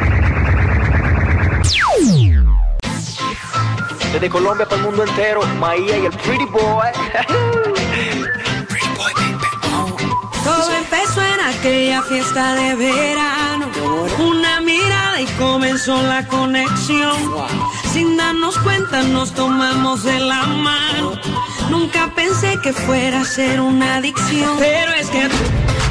Desde 4.18 4.30
Colombia 4.30 4.66
para 4.66 4.80
el 4.80 4.82
mundo 4.84 5.04
entero, 5.04 5.42
Maía 5.60 5.96
y 5.96 6.06
el 6.06 6.10
Pretty 6.10 6.46
Boy. 6.46 6.88
Todo 10.42 10.72
empezó 10.76 11.22
en 11.22 11.40
aquella 11.40 12.02
fiesta 12.02 12.54
de 12.56 12.74
verano. 12.74 13.68
Una 14.18 14.60
mirada 14.60 15.20
y 15.20 15.26
comenzó 15.38 16.02
la 16.02 16.26
conexión. 16.26 17.16
Sin 17.92 18.16
darnos 18.16 18.58
cuenta 18.58 19.02
nos 19.02 19.32
tomamos 19.34 20.02
de 20.02 20.18
la 20.18 20.46
mano. 20.46 21.12
Nunca 21.70 22.10
pensé 22.16 22.58
que 22.60 22.72
fuera 22.72 23.20
a 23.20 23.24
ser 23.24 23.60
una 23.60 23.98
adicción. 23.98 24.56
Pero 24.58 24.94
es 24.94 25.10
que 25.10 25.28
tú, 25.28 25.36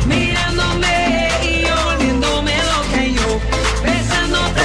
mirándome 0.06 1.30
y 1.44 1.62
yo 1.62 1.76
volviéndome 1.86 2.52
loca 2.58 3.06
y 3.06 3.14
yo 3.14 3.40
besándote 3.82 4.62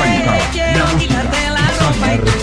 quiero 0.50 0.84
quitarte 0.98 1.50
la 1.50 1.70
ropa 1.78 2.14
y 2.14 2.18
tú 2.18 2.41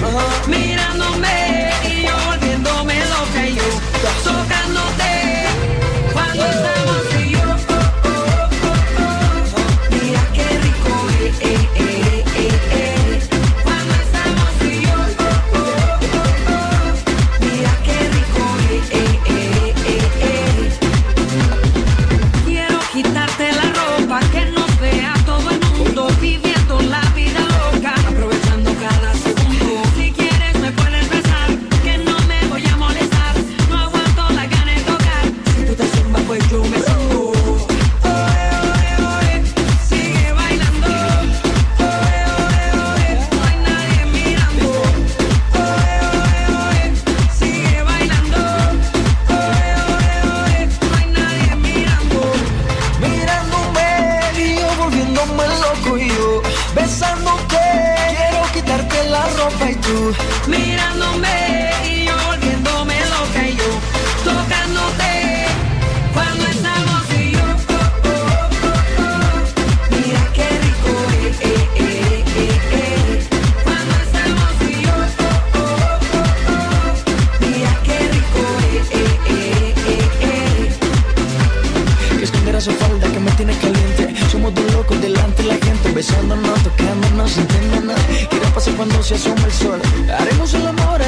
como. 89.46 89.82
Haremos 90.12 90.54
el 90.54 90.68
amor 90.68 91.02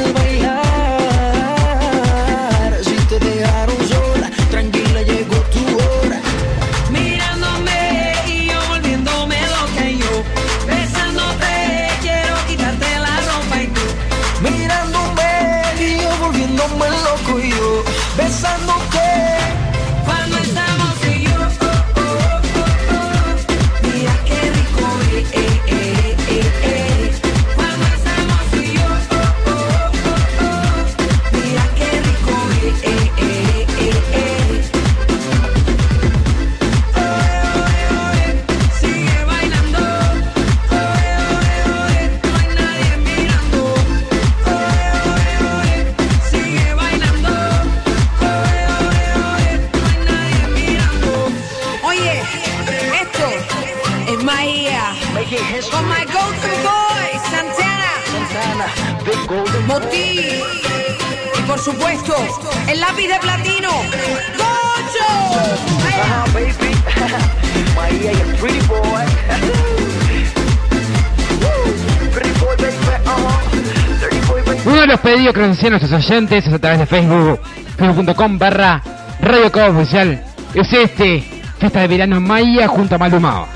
los 74.91 74.99
pedidos 74.99 75.33
que 75.33 75.39
nos 75.39 75.57
hacían 75.57 75.71
nuestros 75.71 75.93
oyentes 75.93 76.45
es 76.45 76.53
a 76.53 76.59
través 76.59 76.79
de 76.79 76.85
Facebook, 76.85 77.39
facebook.com 77.77 78.37
barra 78.37 78.83
Radio 79.21 79.49
Cabo 79.49 79.79
Oficial. 79.79 80.21
Es 80.53 80.73
este, 80.73 81.23
Fiesta 81.59 81.79
de 81.79 81.87
Verano 81.87 82.17
en 82.17 82.23
Maya 82.23 82.67
junto 82.67 82.95
a 82.95 82.97
Malumao. 82.97 83.47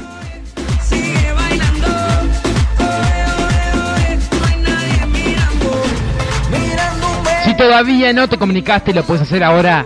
Si 7.43 7.57
todavía 7.57 8.13
no 8.13 8.29
te 8.29 8.37
comunicaste, 8.37 8.93
lo 8.93 9.03
puedes 9.03 9.23
hacer 9.23 9.43
ahora, 9.43 9.85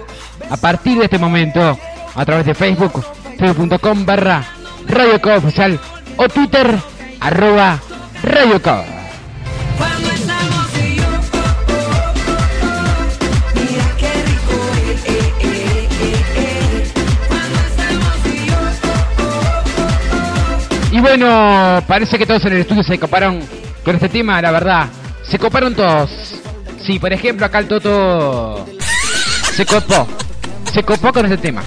a 0.51 0.57
partir 0.57 0.99
de 0.99 1.05
este 1.05 1.17
momento, 1.17 1.79
a 2.13 2.25
través 2.25 2.45
de 2.45 2.53
Facebook, 2.53 3.03
facebook.com 3.39 4.05
barra 4.05 4.43
Radio 4.87 5.19
Cabo 5.19 5.37
Oficial 5.37 5.79
o 6.15 6.29
Twitter, 6.29 6.77
arroba 7.19 7.79
Radio 8.21 8.61
Cabo. 8.61 8.98
Y 20.99 21.01
bueno, 21.01 21.81
parece 21.87 22.17
que 22.17 22.25
todos 22.25 22.43
en 22.43 22.51
el 22.51 22.59
estudio 22.59 22.83
se 22.83 22.99
coparon 22.99 23.39
con 23.85 23.95
este 23.95 24.09
tema, 24.09 24.41
la 24.41 24.51
verdad. 24.51 24.87
Se 25.23 25.39
coparon 25.39 25.73
todos. 25.73 26.09
Sí, 26.85 26.99
por 26.99 27.13
ejemplo, 27.13 27.45
acá 27.45 27.59
el 27.59 27.69
Toto 27.69 28.65
se 29.53 29.65
copó. 29.65 30.05
Se 30.73 30.83
copó 30.83 31.13
con 31.13 31.23
este 31.23 31.37
tema. 31.37 31.63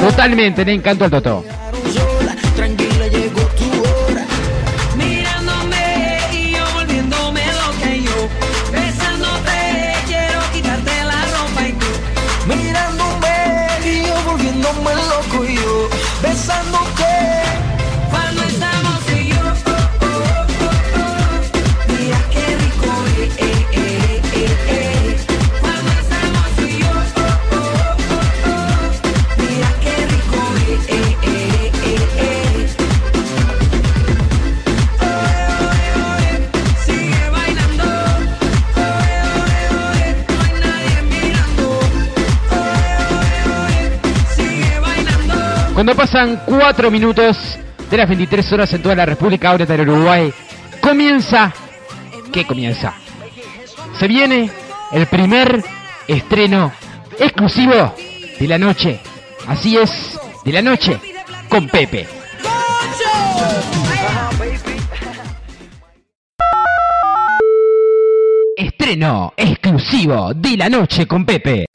Totalmente, 0.00 0.64
le 0.64 0.72
encantó 0.72 1.04
al 1.04 1.10
Toto. 1.10 1.44
Cuando 45.82 46.00
pasan 46.00 46.42
4 46.46 46.92
minutos 46.92 47.58
de 47.90 47.96
las 47.96 48.08
23 48.08 48.52
horas 48.52 48.72
en 48.72 48.82
toda 48.82 48.94
la 48.94 49.04
República 49.04 49.50
ahora 49.50 49.66
del 49.66 49.80
Uruguay, 49.80 50.32
comienza. 50.80 51.52
¿Qué 52.32 52.46
comienza? 52.46 52.94
Se 53.98 54.06
viene 54.06 54.48
el 54.92 55.06
primer 55.06 55.60
estreno 56.06 56.72
exclusivo 57.18 57.96
de 58.38 58.46
la 58.46 58.58
noche. 58.58 59.00
Así 59.48 59.76
es, 59.76 60.16
de 60.44 60.52
la 60.52 60.62
noche 60.62 61.00
con 61.48 61.66
Pepe. 61.66 62.06
Estreno 68.56 69.34
exclusivo 69.36 70.32
de 70.32 70.56
la 70.56 70.68
noche 70.68 71.08
con 71.08 71.26
Pepe. 71.26 71.66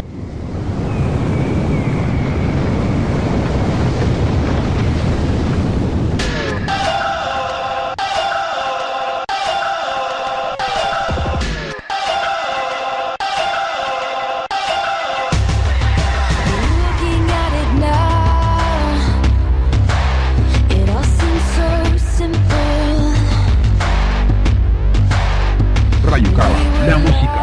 la 26.88 26.98
música. 27.00 27.37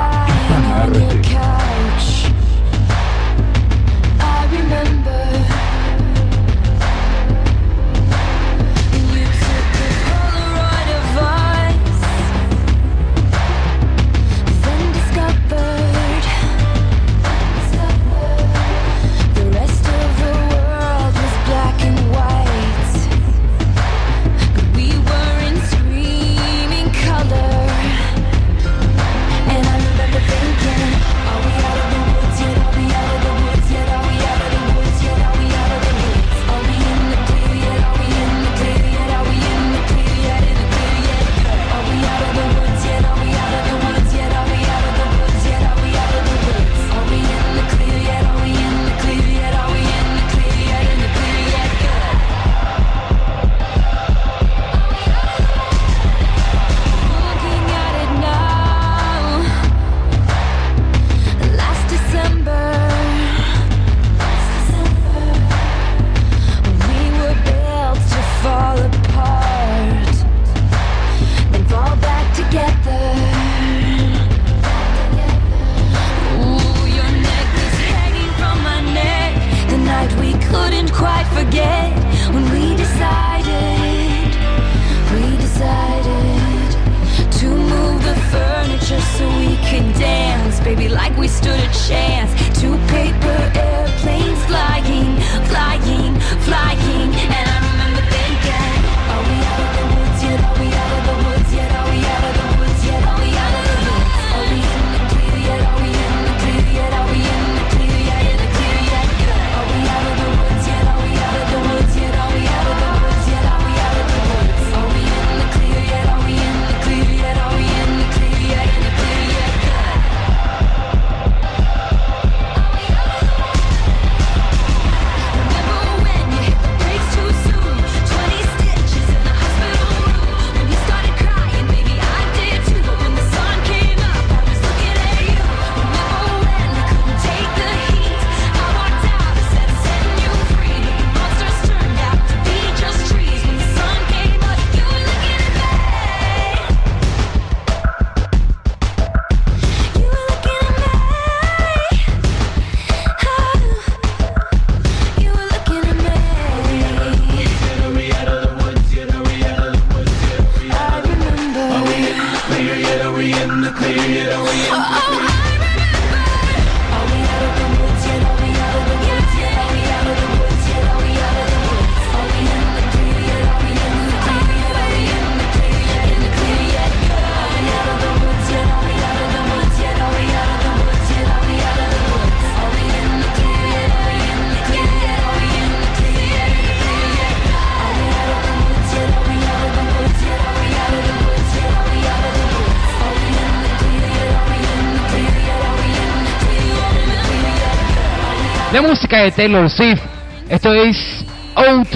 música 199.04 199.22
de 199.22 199.32
Taylor 199.32 199.68
Swift. 199.68 200.00
Esto 200.48 200.72
es 200.72 201.26
Out 201.56 201.88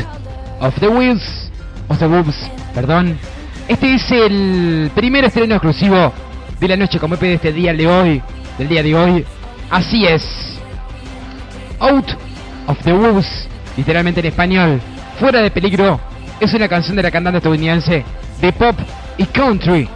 of 0.61 0.79
the 0.79 0.89
Wheels, 0.89 1.51
of 1.89 1.99
the 1.99 2.07
Wolves, 2.07 2.51
perdón. 2.75 3.19
Este 3.67 3.95
es 3.95 4.11
el 4.11 4.91
primer 4.95 5.25
estreno 5.25 5.55
exclusivo 5.55 6.13
de 6.61 6.69
la 6.69 6.77
noche 6.77 6.99
como 6.99 7.15
EP 7.15 7.21
de 7.23 7.35
este 7.35 7.53
día 7.55 7.73
de 7.73 7.87
hoy, 7.87 8.23
del 8.59 8.69
día 8.69 8.83
de 8.83 8.95
hoy. 8.95 9.25
Así 9.71 10.05
es. 10.05 10.61
Out 11.79 12.11
of 12.67 12.79
the 12.85 12.93
Wolves, 12.93 13.49
literalmente 13.79 14.21
en 14.21 14.27
español, 14.27 14.79
fuera 15.19 15.41
de 15.41 15.51
peligro, 15.51 15.99
es 16.39 16.53
una 16.53 16.69
canción 16.69 16.95
de 16.95 17.05
la 17.05 17.11
cantante 17.11 17.39
estadounidense 17.39 18.05
de 18.39 18.53
pop 18.53 18.77
y 19.17 19.25
country, 19.25 19.89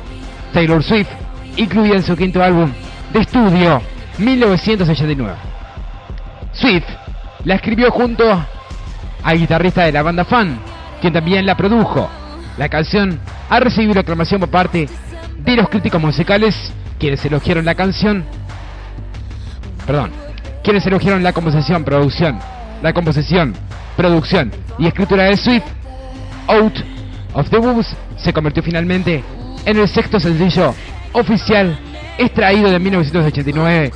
Taylor 0.54 0.82
Swift, 0.82 1.10
incluida 1.58 1.96
en 1.96 2.04
su 2.04 2.16
quinto 2.16 2.42
álbum 2.42 2.72
de 3.12 3.20
estudio, 3.20 3.82
1989. 4.16 5.34
Swift 6.54 7.01
la 7.44 7.56
escribió 7.56 7.90
junto 7.90 8.24
al 9.22 9.38
guitarrista 9.38 9.84
de 9.84 9.92
la 9.92 10.02
banda 10.02 10.24
Fan, 10.24 10.58
quien 11.00 11.12
también 11.12 11.44
la 11.44 11.56
produjo. 11.56 12.08
La 12.56 12.68
canción 12.68 13.18
ha 13.48 13.58
recibido 13.58 14.00
aclamación 14.00 14.40
por 14.40 14.50
parte 14.50 14.88
de 15.38 15.56
los 15.56 15.68
críticos 15.68 16.00
musicales, 16.00 16.72
quienes 16.98 17.24
elogiaron 17.24 17.64
la 17.64 17.74
canción. 17.74 18.24
Perdón, 19.86 20.12
quienes 20.62 20.86
elogiaron 20.86 21.22
la 21.22 21.32
composición, 21.32 21.82
producción, 21.82 22.38
la 22.80 22.92
composición, 22.92 23.54
producción 23.96 24.52
y 24.78 24.86
escritura 24.86 25.24
de 25.24 25.36
Swift. 25.36 25.64
Out 26.46 26.74
of 27.34 27.50
the 27.50 27.58
Woods 27.58 27.96
se 28.16 28.32
convirtió 28.32 28.62
finalmente 28.62 29.24
en 29.64 29.78
el 29.78 29.88
sexto 29.88 30.20
sencillo 30.20 30.74
oficial 31.12 31.76
extraído 32.18 32.70
de 32.70 32.78
1989, 32.78 33.90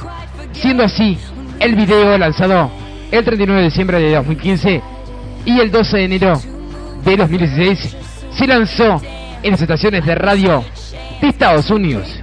siendo 0.53 0.85
así 0.85 1.19
el 1.61 1.75
video 1.77 2.19
lanzado 2.19 2.71
el 3.11 3.25
39 3.25 3.61
de 3.61 3.69
diciembre 3.69 4.01
de 4.01 4.15
2015 4.15 4.83
y 5.45 5.61
el 5.61 5.71
12 5.71 5.97
de 5.97 6.05
enero 6.05 6.41
de 7.05 7.17
2016 7.17 7.97
se 8.31 8.47
lanzó 8.47 9.01
en 9.43 9.53
las 9.53 9.63
estaciones 9.63 10.05
de 10.05 10.15
radio 10.15 10.65
de 11.21 11.29
Estados 11.29 11.71
Unidos. 11.71 12.21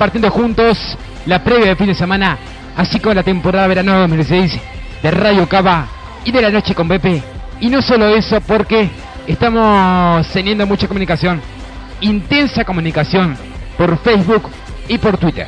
compartiendo 0.00 0.30
juntos 0.30 0.96
la 1.26 1.44
previa 1.44 1.66
de 1.66 1.76
fin 1.76 1.88
de 1.88 1.94
semana, 1.94 2.38
así 2.74 2.98
como 3.00 3.12
la 3.12 3.22
temporada 3.22 3.66
verano 3.66 3.98
2016 3.98 4.58
de 5.02 5.10
Radio 5.10 5.46
Cava 5.46 5.86
y 6.24 6.32
de 6.32 6.40
la 6.40 6.48
noche 6.48 6.74
con 6.74 6.88
Pepe. 6.88 7.22
Y 7.60 7.68
no 7.68 7.82
solo 7.82 8.08
eso, 8.08 8.40
porque 8.40 8.88
estamos 9.26 10.26
teniendo 10.28 10.66
mucha 10.66 10.88
comunicación, 10.88 11.42
intensa 12.00 12.64
comunicación 12.64 13.36
por 13.76 13.98
Facebook 13.98 14.48
y 14.88 14.96
por 14.96 15.18
Twitter. 15.18 15.46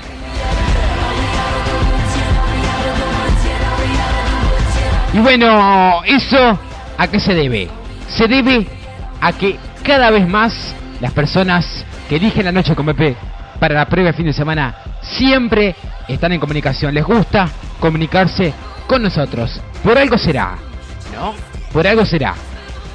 Y 5.15 5.19
bueno, 5.19 6.03
eso 6.05 6.59
a 6.99 7.07
qué 7.07 7.21
se 7.21 7.33
debe? 7.33 7.71
Se 8.07 8.29
debe 8.29 8.67
a 9.19 9.33
que 9.33 9.57
cada 9.83 10.11
vez 10.11 10.29
más 10.29 10.75
las 11.01 11.13
personas 11.13 11.87
que 12.07 12.17
eligen 12.17 12.45
la 12.45 12.53
noche 12.53 12.75
con 12.75 12.85
Pepe 12.85 13.17
para 13.63 13.77
la 13.77 13.87
previa 13.87 14.13
fin 14.13 14.27
de 14.27 14.33
semana 14.33 14.75
siempre 15.01 15.77
están 16.09 16.33
en 16.33 16.41
comunicación. 16.41 16.93
Les 16.93 17.05
gusta 17.05 17.49
comunicarse 17.79 18.53
con 18.89 19.05
nosotros. 19.05 19.61
Por 19.85 19.97
algo 19.97 20.19
será, 20.19 20.57
¿no? 21.15 21.33
Por 21.73 21.87
algo 21.87 22.05
será. 22.05 22.35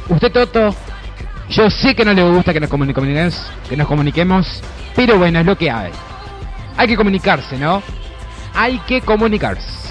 Usted, 0.10 0.30
Toto, 0.30 0.76
yo 1.48 1.70
sé 1.70 1.96
que 1.96 2.04
no 2.04 2.12
le 2.12 2.22
gusta 2.22 2.52
que 2.52 2.60
nos 2.60 2.70
comuniquemos, 2.70 3.50
que 3.70 3.78
nos 3.78 3.88
comuniquemos 3.88 4.62
pero 4.94 5.18
bueno, 5.18 5.40
es 5.40 5.46
lo 5.46 5.58
que 5.58 5.72
hay. 5.72 5.94
Hay 6.76 6.90
que 6.90 6.98
comunicarse, 6.98 7.58
¿no? 7.58 7.82
Hay 8.54 8.80
que 8.80 9.00
comunicarse. 9.00 9.88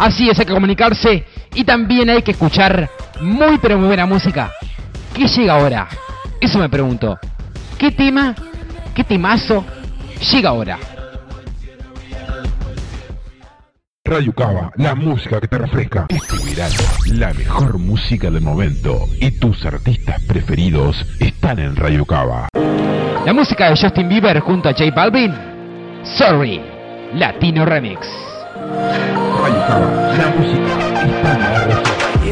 Así 0.00 0.28
es, 0.28 0.36
hay 0.40 0.44
que 0.44 0.52
comunicarse 0.52 1.24
y 1.54 1.62
también 1.62 2.10
hay 2.10 2.22
que 2.22 2.32
escuchar 2.32 2.90
muy 3.20 3.58
pero 3.58 3.78
muy 3.78 3.88
buena 3.88 4.06
música. 4.06 4.52
¿Qué 5.14 5.26
llega 5.26 5.54
ahora? 5.54 5.88
Eso 6.40 6.58
me 6.58 6.68
pregunto. 6.68 7.18
¿Qué 7.78 7.90
tema, 7.90 8.34
qué 8.94 9.04
temazo 9.04 9.64
llega 10.32 10.50
ahora? 10.50 10.78
Radio 14.04 14.32
Cava, 14.32 14.72
la 14.76 14.94
música 14.94 15.38
que 15.38 15.48
te 15.48 15.58
refresca. 15.58 16.06
Este 16.08 16.36
verano, 16.48 16.76
la 17.12 17.34
mejor 17.34 17.78
música 17.78 18.30
del 18.30 18.40
momento 18.40 19.06
y 19.20 19.32
tus 19.32 19.66
artistas 19.66 20.22
preferidos 20.24 21.04
están 21.20 21.58
en 21.58 21.76
Radio 21.76 22.06
Cava. 22.06 22.48
La 23.26 23.34
música 23.34 23.68
de 23.68 23.76
Justin 23.76 24.08
Bieber 24.08 24.40
junto 24.40 24.70
a 24.70 24.72
J 24.72 24.90
Balvin. 24.96 25.34
Sorry, 26.16 26.58
Latino 27.12 27.66
Remix. 27.66 28.08
Radio 29.42 29.66
Cava, 29.66 30.14
la 30.16 30.34
música 30.38 31.04
está 31.04 31.32
en 31.34 31.68
la. 31.68 31.77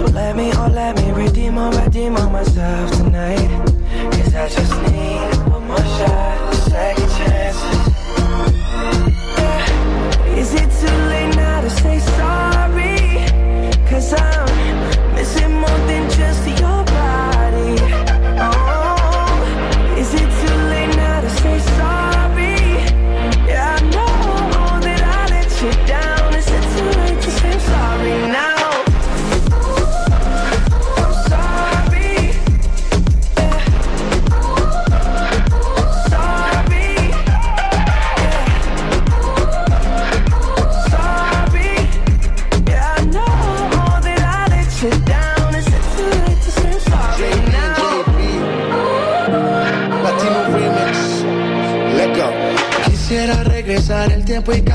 So 0.00 0.06
let 0.12 0.34
me, 0.34 0.50
oh 0.54 0.70
let 0.72 0.96
me 0.96 1.12
redeem 1.12 1.58
or 1.58 1.70
redeem 1.72 2.16
on 2.16 2.32
myself 2.32 2.90
tonight. 2.92 3.50
Cause 4.12 4.34
I 4.34 4.48
just 4.48 4.72
need 4.90 5.50
one 5.52 5.66
more 5.68 5.76
shot, 5.76 6.49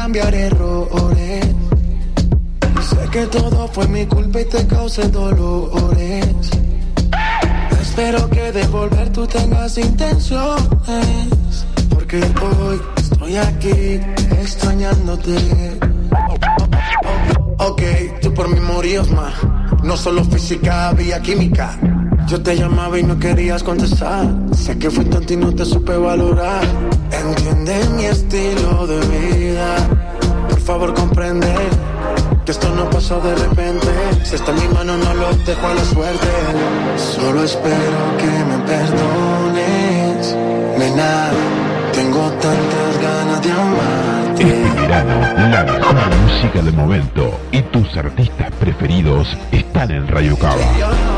cambiar 0.05 0.35
errores. 0.35 1.45
Sé 2.89 3.09
que 3.11 3.25
todo 3.25 3.67
fue 3.69 3.87
mi 3.87 4.05
culpa 4.05 4.39
y 4.39 4.45
te 4.45 4.67
causé 4.67 5.09
dolores. 5.09 6.27
Espero 7.81 8.29
que 8.29 8.51
de 8.51 8.67
volver 8.67 9.09
tú 9.09 9.25
tengas 9.25 9.75
intenciones. 9.79 11.65
Porque 11.89 12.17
hoy 12.17 12.79
estoy 12.97 13.35
aquí 13.35 13.99
extrañándote. 14.43 15.37
Ok, 17.57 17.81
tú 18.21 18.31
por 18.31 18.47
mí 18.47 18.59
morías 18.59 19.09
más. 19.09 19.33
No 19.83 19.97
solo 19.97 20.23
física, 20.25 20.89
había 20.89 21.19
química. 21.19 21.79
Yo 22.27 22.41
te 22.41 22.55
llamaba 22.55 22.97
y 22.97 23.03
no 23.03 23.19
querías 23.19 23.61
contestar. 23.61 24.25
Sé 24.55 24.79
que 24.79 24.89
fui 24.89 25.05
tonto 25.05 25.33
y 25.33 25.37
no 25.37 25.53
te 25.53 25.63
supe 25.63 25.95
valorar. 25.95 26.63
Entiende 27.11 27.87
mi 27.95 28.05
estilo 28.05 28.87
de 28.87 28.99
vida. 28.99 29.75
Por 30.49 30.59
favor, 30.59 30.93
comprende 30.95 31.53
que 32.43 32.51
esto 32.51 32.67
no 32.75 32.89
pasó 32.89 33.19
de 33.19 33.35
repente. 33.35 33.87
Si 34.23 34.35
está 34.35 34.51
en 34.51 34.57
mi 34.57 34.67
mano, 34.73 34.97
no 34.97 35.13
lo 35.13 35.33
dejo 35.45 35.67
a 35.67 35.75
la 35.75 35.85
suerte. 35.85 36.27
Solo 36.97 37.43
espero 37.43 38.17
que 38.17 38.25
me 38.25 38.57
perdones. 38.65 40.35
Nena, 40.79 41.29
tengo 41.93 42.31
tantas 42.31 43.01
ganas 43.03 43.41
de 43.43 43.51
amarte. 43.51 44.81
Verano, 44.81 45.19
la 45.51 45.63
mejor 45.63 45.95
música 46.23 46.61
del 46.63 46.73
momento 46.73 47.39
y 47.51 47.61
tus 47.61 47.95
artistas 47.95 48.51
preferidos 48.59 49.37
están 49.51 49.91
en 49.91 50.07
Radio 50.07 50.35
Cava. 50.37 51.14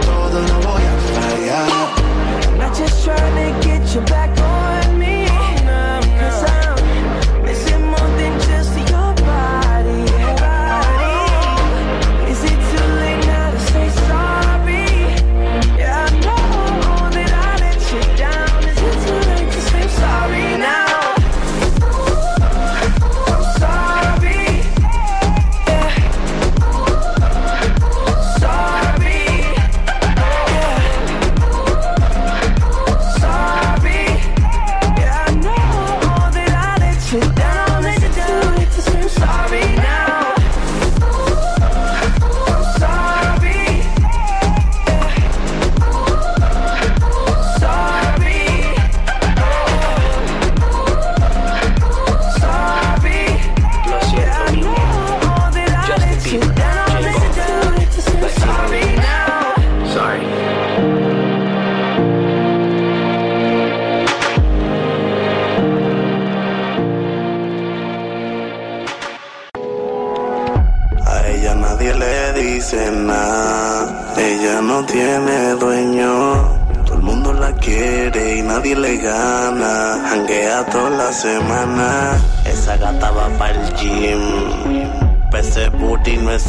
Todo, 0.00 0.40
no 0.42 0.60
voy 0.60 0.82
a 0.82 0.96
fallar. 1.14 2.58
Not 2.58 2.76
just 2.76 3.04
trying 3.04 3.34
to 3.36 3.66
get 3.66 3.94
you 3.94 4.00
back 4.02 4.30
on 4.40 4.59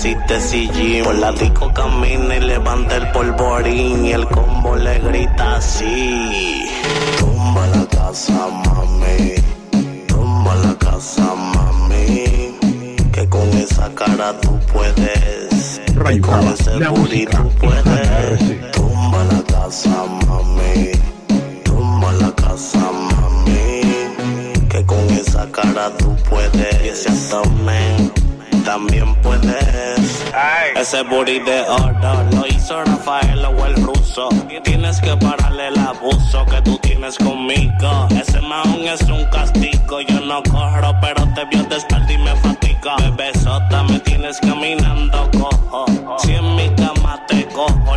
existe 0.02 0.39
CG. 0.39 1.04
Por 1.04 1.16
la 1.16 1.32
disco 1.32 1.72
camina 1.74 2.36
y 2.36 2.39
levanta 2.39 2.97
el 2.97 3.12
polvorín. 3.12 4.06
Y 4.06 4.14
el 4.14 4.28
combo 4.28 4.76
le 4.76 4.99
grita 4.99 5.58
así: 5.58 6.66
Tumba 7.20 7.68
la 7.68 7.86
casa, 7.86 8.34
mami. 8.66 9.36
Tumba 10.08 10.56
la 10.56 10.74
casa, 10.76 11.34
mami. 11.36 12.56
Que 13.12 13.30
con 13.30 13.47
esa 13.49 13.93
cara 13.93 14.34
tú 14.41 14.60
puedes. 14.74 15.82
Rayo, 15.95 16.22
con 16.24 16.47
ese 16.47 16.88
booty 16.89 17.26
tú 17.28 17.49
puedes. 17.60 18.72
Tumba 18.72 19.24
la 19.26 19.43
casa, 19.43 20.06
mami. 20.28 20.91
Tumba 21.64 22.12
la 22.14 22.32
casa, 22.32 22.80
mami. 22.80 23.82
Que 24.68 24.84
con 24.86 25.10
esa 25.12 25.45
cara 25.52 25.95
tú 25.97 26.16
puedes. 26.28 26.86
Y 26.86 26.88
ese 26.89 27.10
abdomen 27.10 28.20
también 28.72 29.13
puedes. 29.15 30.24
Ese 30.78 31.03
booty 31.03 31.39
de 31.39 31.59
oro 31.67 32.24
lo 32.32 32.47
hizo 32.47 32.82
Rafael 32.86 33.43
o 33.43 33.65
el 33.65 33.76
ruso. 33.84 34.30
Tienes 34.63 35.01
que 35.01 35.13
pararle 35.17 35.67
el 35.67 35.78
abuso 35.78 36.45
que 36.45 36.61
tú 36.61 36.78
tienes 36.78 37.17
conmigo. 37.17 38.07
Ese 38.11 38.39
maón 38.39 38.80
es 38.88 39.01
un 39.09 39.26
castigo. 39.26 39.99
Yo 40.07 40.22
no 40.22 40.41
corro, 40.43 40.95
pero 41.01 41.22
te 41.36 41.43
vio 41.51 41.63
de 41.63 41.76
espalda 41.76 42.13
y 42.13 42.17
me 42.17 42.34
fatiga. 42.38 42.95
Bebesota, 42.95 43.84
me 43.84 43.99
tienes 43.99 44.39
caminando 44.39 45.30
cojo. 45.38 45.86
Si 46.19 46.32
en 46.32 46.55
mi 46.55 46.69
cama 46.76 47.22
te 47.28 47.45
cojo, 47.47 47.91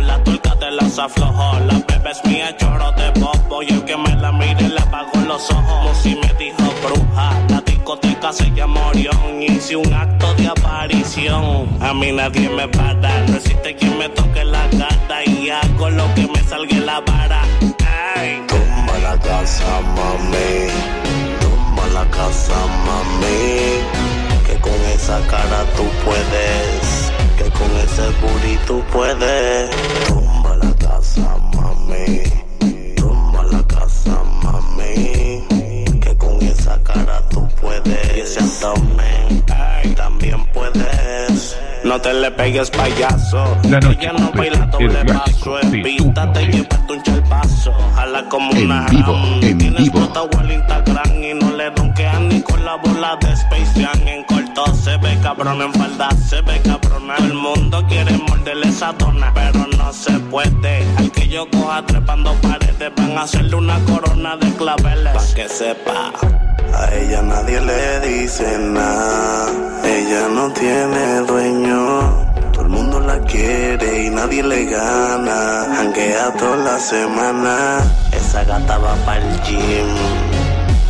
te 0.95 1.01
las 1.01 1.11
aflojo. 1.11 1.59
La 1.67 1.73
bebé 1.87 2.11
es 2.11 2.25
mía, 2.25 2.55
choro 2.57 2.91
de 2.93 3.09
bobo. 3.19 3.63
Y 3.63 3.67
el 3.67 3.83
que 3.83 3.97
me 3.97 4.15
la 4.15 4.31
mire 4.31 4.69
le 4.69 4.79
apago 4.79 5.19
los 5.27 5.49
ojos. 5.51 5.97
Si 6.01 6.15
me 6.15 6.33
dijo 6.39 6.73
bruja, 6.83 7.31
la 7.49 7.61
discoteca 7.61 8.31
se 8.31 8.49
llama 8.51 8.87
Orión. 8.87 9.41
Hice 9.41 9.75
un 9.75 9.93
acto 9.93 10.33
de 10.35 10.47
aparición. 10.47 11.67
A 11.81 11.93
mí 11.93 12.11
nadie 12.11 12.49
me 12.49 12.67
para. 12.67 13.25
No 13.27 13.35
existe 13.35 13.75
quien 13.75 13.97
me 13.97 14.09
toque 14.09 14.43
la 14.43 14.67
gata. 14.67 15.23
Y 15.25 15.49
hago 15.49 15.89
lo 15.89 16.13
que 16.15 16.27
me 16.27 16.41
salga 16.43 16.77
la 16.77 16.99
vara. 17.01 17.41
Ay. 18.15 18.41
Tumba 18.47 18.97
la 18.99 19.19
casa, 19.19 19.81
mami. 19.95 20.71
Tumba 21.41 21.87
la 21.93 22.05
casa, 22.09 22.55
mami. 22.85 23.81
Que 24.45 24.55
con 24.61 24.79
esa 24.93 25.19
cara 25.27 25.65
tú 25.75 25.83
puedes. 26.03 27.11
Que 27.37 27.49
con 27.51 27.71
ese 27.77 28.65
tú 28.65 28.81
puedes. 28.91 29.69
Casa, 30.87 31.37
mami. 31.53 32.23
Tumba 32.95 33.43
la 33.51 33.61
casa, 33.67 34.15
mami. 34.43 35.43
Que 36.01 36.15
con 36.17 36.41
esa 36.43 36.81
cara 36.83 37.21
tú 37.29 37.47
puedes. 37.61 38.15
Y 38.15 38.19
ese 38.21 38.39
abdomen 38.39 39.43
también 39.95 40.45
puedes. 40.53 41.57
No 41.83 41.99
te 42.01 42.13
le 42.13 42.31
pegues 42.31 42.69
payaso. 42.71 43.45
La 43.69 43.79
noche 43.79 43.97
Ella 44.01 44.13
no 44.13 44.31
baila 44.31 44.65
doble 44.67 45.05
paso. 45.05 45.55
de 45.57 45.61
En 45.61 45.71
tu 45.71 45.81
pista 45.83 46.33
te 46.33 46.45
noche. 46.45 46.51
llevaste 46.57 46.93
un 46.93 47.03
chalpazo. 47.03 47.71
Jala 47.95 48.29
como 48.29 48.51
En 48.53 48.65
una 48.65 48.85
vivo, 48.87 49.15
en 49.41 49.57
Tienes 49.57 49.83
vivo. 49.91 50.09
el 50.41 50.51
Instagram 50.51 51.23
y 51.23 51.33
no 51.33 51.51
le 51.55 51.69
ronquean 51.71 52.29
ni 52.29 52.41
con 52.41 52.63
la 52.65 52.75
bola 52.77 53.17
de 53.21 53.31
Space 53.33 53.73
Jam. 53.83 54.07
En 54.07 54.23
corto 54.23 54.65
se 54.75 54.97
ve 54.97 55.17
cabrón, 55.21 55.61
en 55.61 55.73
falda 55.73 56.09
se 56.27 56.41
ve 56.41 56.59
cabrona. 56.61 57.15
El 57.17 57.33
mundo 57.33 57.83
quiere 57.87 58.17
morderle 58.45 58.69
esa 58.69 58.93
pero 59.33 59.67
no 59.77 59.91
se 59.91 60.11
puede. 60.31 60.85
Al 60.97 61.11
que 61.11 61.27
yo 61.27 61.49
coja 61.49 61.83
trepando 61.85 62.33
paredes, 62.41 62.91
van 62.95 63.17
a 63.17 63.23
hacerle 63.23 63.55
una 63.55 63.79
corona 63.85 64.37
de 64.37 64.51
claveles. 64.53 65.13
Pa' 65.13 65.35
que 65.35 65.49
sepa. 65.49 66.11
A 66.73 66.93
ella 66.93 67.21
nadie 67.23 67.59
le 67.61 67.99
dice 68.01 68.57
nada. 68.59 69.47
Ella 69.83 70.27
no 70.29 70.51
tiene 70.53 71.21
dueño. 71.27 72.33
Todo 72.51 72.61
el 72.61 72.69
mundo 72.69 72.99
la 72.99 73.19
quiere 73.21 74.05
y 74.05 74.09
nadie 74.11 74.43
le 74.43 74.65
gana. 74.65 75.65
Janguea 75.75 76.33
toda 76.37 76.57
la 76.57 76.79
semana. 76.79 77.79
Esa 78.11 78.43
gata 78.43 78.77
va 78.77 78.93
para 79.05 79.21
el 79.27 79.41
gym. 79.41 80.24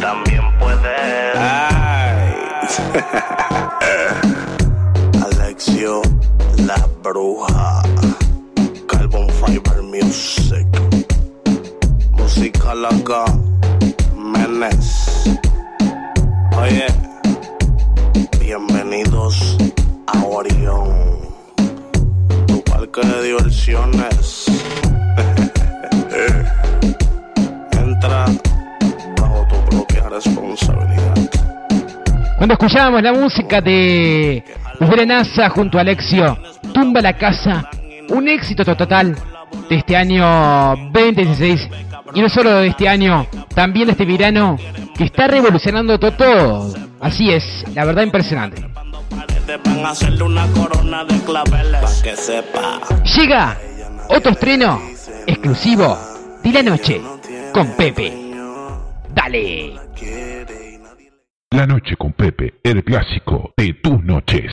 también 0.00 0.42
puedes. 0.58 1.36
Alexio, 5.24 6.02
la 6.58 6.76
bruja. 7.02 7.82
Carbon 8.88 9.28
Fiber 9.28 9.82
Music. 9.82 10.66
Música 12.12 12.74
loca. 12.74 13.24
Menes. 14.16 15.24
Oye. 16.58 16.86
Bienvenidos 18.40 19.56
a 20.06 20.24
Orión. 20.24 20.90
Tu 22.46 22.62
parque 22.62 23.00
de 23.06 23.22
diversiones. 23.24 24.46
Entra 27.72 28.26
responsabilidad. 30.16 31.14
Cuando 32.36 32.52
escuchábamos 32.54 33.02
la 33.02 33.12
música 33.12 33.60
de 33.60 34.44
Verenaza 34.80 35.48
junto 35.48 35.78
a 35.78 35.80
Alexio, 35.80 36.38
Tumba 36.72 37.00
la 37.00 37.14
Casa, 37.14 37.68
un 38.10 38.28
éxito 38.28 38.64
total 38.64 39.16
de 39.68 39.76
este 39.76 39.96
año 39.96 40.24
2016. 40.92 41.68
Y 42.14 42.20
no 42.20 42.28
solo 42.28 42.60
de 42.60 42.68
este 42.68 42.88
año, 42.88 43.26
también 43.54 43.86
de 43.86 43.92
este 43.92 44.04
verano 44.04 44.58
que 44.96 45.04
está 45.04 45.26
revolucionando 45.28 45.98
to- 45.98 46.12
todo. 46.12 46.74
Así 47.00 47.30
es, 47.30 47.64
la 47.74 47.84
verdad 47.84 48.02
impresionante. 48.02 48.62
Llega 53.16 53.56
otro 54.08 54.32
estreno 54.32 54.80
exclusivo 55.26 55.98
de 56.42 56.52
la 56.52 56.62
noche 56.62 57.00
con 57.52 57.68
Pepe. 57.76 58.12
Dale. 59.14 59.85
La 61.52 61.66
noche 61.66 61.96
con 61.96 62.12
Pepe, 62.12 62.60
el 62.62 62.84
clásico 62.84 63.54
de 63.56 63.72
tus 63.82 64.02
noches. 64.04 64.52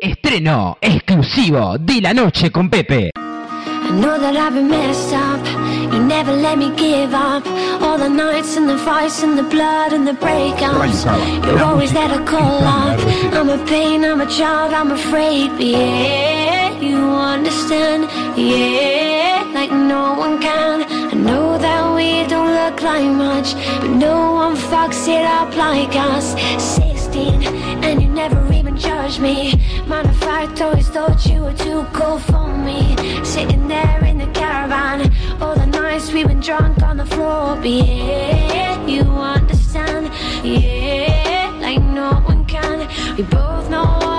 Estreno 0.00 0.78
exclusivo 0.80 1.76
de 1.76 2.00
la 2.02 2.14
noche 2.14 2.52
con 2.52 2.70
Pepe. 2.70 3.10
I 3.16 3.90
know 4.00 4.18
that 4.18 4.36
I've 4.36 4.54
been 4.54 4.68
messed 4.68 5.12
up. 5.12 5.44
You 5.92 6.04
never 6.04 6.32
let 6.32 6.56
me 6.56 6.70
give 6.76 7.14
up. 7.14 7.44
All 7.82 7.98
the 7.98 8.08
nights 8.08 8.56
and 8.56 8.68
the 8.68 8.78
fights 8.78 9.24
and 9.24 9.36
the 9.36 9.42
blood 9.42 9.92
and 9.92 10.06
the 10.06 10.12
breakups. 10.12 11.04
You're 11.46 11.64
always 11.64 11.92
there 11.92 12.08
to 12.08 12.24
call 12.24 12.62
up. 12.62 13.00
I'm 13.32 13.48
a 13.48 13.58
pain, 13.66 14.04
I'm 14.04 14.20
a 14.20 14.26
child, 14.26 14.72
I'm 14.72 14.92
afraid. 14.92 15.50
But 15.50 15.66
yeah, 15.66 16.80
you 16.80 16.96
understand. 16.96 18.04
Yeah, 18.36 19.50
like 19.52 19.72
no 19.72 20.14
one 20.14 20.40
can. 20.40 20.84
I 20.84 21.14
know 21.14 21.58
that 21.58 21.94
we 21.94 22.24
don't 22.28 22.45
like 22.82 23.10
much, 23.10 23.54
but 23.80 23.90
no 23.90 24.32
one 24.32 24.56
fucks 24.56 25.08
it 25.08 25.24
up 25.24 25.54
like 25.56 25.94
us. 25.94 26.34
16, 26.76 27.42
and 27.84 28.02
you 28.02 28.08
never 28.08 28.52
even 28.52 28.76
judged 28.76 29.20
me. 29.20 29.54
Matter 29.86 30.08
of 30.08 30.16
fact, 30.16 30.60
always 30.60 30.88
thought 30.88 31.24
you 31.26 31.42
were 31.42 31.54
too 31.54 31.84
cool 31.92 32.18
for 32.18 32.48
me. 32.56 32.96
Sitting 33.24 33.68
there 33.68 34.04
in 34.04 34.18
the 34.18 34.26
caravan, 34.28 35.12
all 35.40 35.54
the 35.54 35.66
nights 35.66 36.12
we've 36.12 36.28
been 36.28 36.40
drunk 36.40 36.82
on 36.82 36.96
the 36.96 37.06
floor. 37.06 37.56
But 37.56 37.70
yeah, 37.70 38.86
you 38.86 39.02
understand. 39.02 40.10
Yeah, 40.44 41.56
like 41.60 41.82
no 41.82 42.10
one 42.26 42.44
can. 42.46 42.88
We 43.16 43.22
both 43.24 43.70
know 43.70 44.15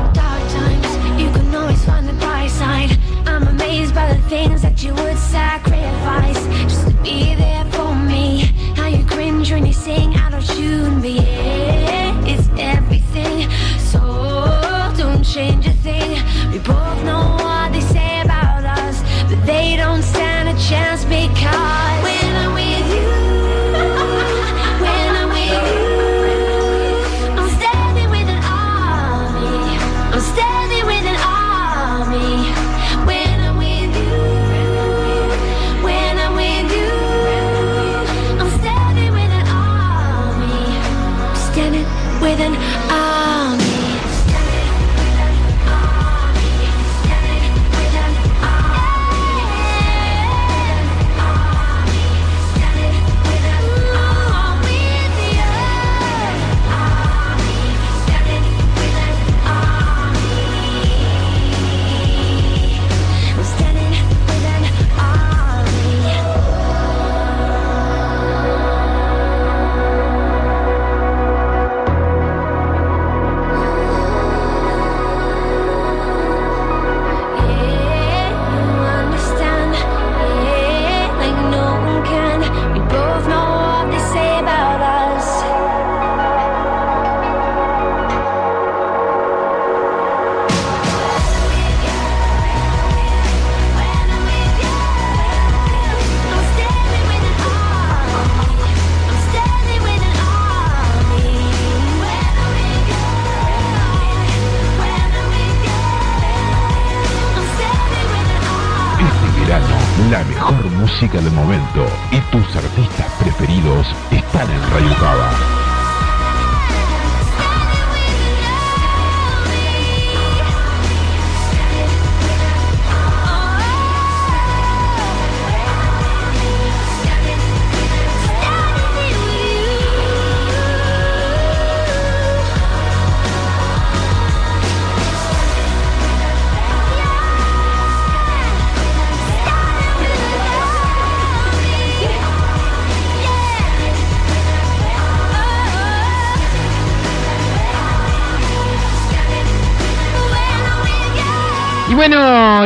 mejor 111.10 111.18
música 111.18 111.20
del 111.28 111.59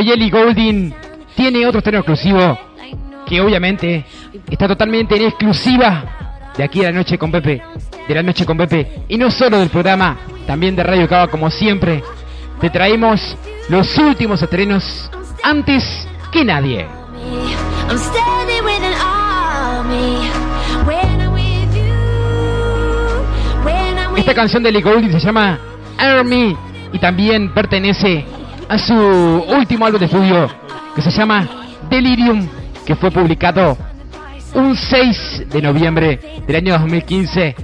bueno, 0.04 0.16
Yeli 0.16 0.30
Golding 0.30 0.92
tiene 1.34 1.66
otro 1.66 1.78
estreno 1.78 1.98
exclusivo 1.98 2.58
que 3.26 3.40
obviamente 3.40 4.04
está 4.50 4.68
totalmente 4.68 5.16
en 5.16 5.24
exclusiva 5.24 6.50
de 6.56 6.64
aquí 6.64 6.80
de 6.80 6.86
la 6.86 6.92
noche 6.92 7.16
con 7.18 7.30
Pepe, 7.30 7.62
de 8.06 8.14
la 8.14 8.22
noche 8.22 8.44
con 8.44 8.56
Pepe, 8.56 9.02
y 9.08 9.16
no 9.16 9.30
solo 9.30 9.58
del 9.58 9.70
programa, 9.70 10.16
también 10.46 10.76
de 10.76 10.82
Radio 10.82 11.08
Cava 11.08 11.28
como 11.28 11.50
siempre. 11.50 12.02
Te 12.60 12.70
traemos 12.70 13.36
los 13.68 13.96
últimos 13.98 14.42
estrenos 14.42 15.10
antes 15.42 16.06
que 16.30 16.44
nadie. 16.44 16.86
Esta 24.16 24.34
canción 24.34 24.62
de 24.62 24.68
Ellie 24.68 24.82
Goulding 24.82 25.12
se 25.12 25.20
llama 25.20 25.58
Army 25.98 26.56
y 26.92 26.98
también 26.98 27.52
pertenece 27.52 28.24
a 28.68 28.78
su 28.78 28.94
último 28.94 29.86
álbum 29.86 29.98
de 30.00 30.06
estudio 30.06 30.48
que 30.94 31.02
se 31.02 31.10
llama 31.10 31.48
Delirium, 31.90 32.46
que 32.86 32.96
fue 32.96 33.10
publicado 33.10 33.76
un 34.54 34.76
6 34.76 35.48
de 35.50 35.62
noviembre 35.62 36.20
del 36.46 36.56
año 36.56 36.78
2015 36.78 37.54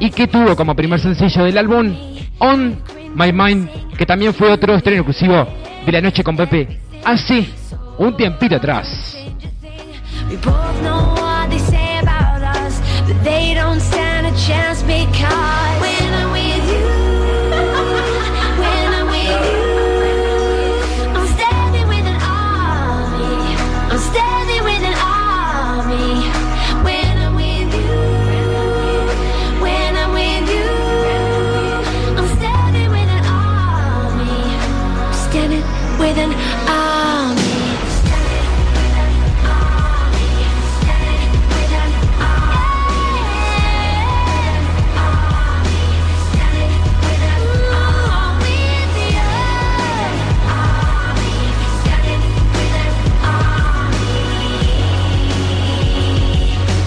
y 0.00 0.10
que 0.10 0.26
tuvo 0.26 0.56
como 0.56 0.74
primer 0.74 0.98
sencillo 1.00 1.44
del 1.44 1.58
álbum 1.58 1.94
On 2.38 2.76
My 3.14 3.32
Mind, 3.32 3.96
que 3.96 4.06
también 4.06 4.32
fue 4.32 4.50
otro 4.50 4.74
estreno 4.74 5.02
exclusivo 5.02 5.46
de 5.84 5.92
la 5.92 6.00
noche 6.00 6.24
con 6.24 6.36
Pepe 6.36 6.80
hace 7.04 7.46
un 7.98 8.16
tiempito 8.16 8.56
atrás. 8.56 9.16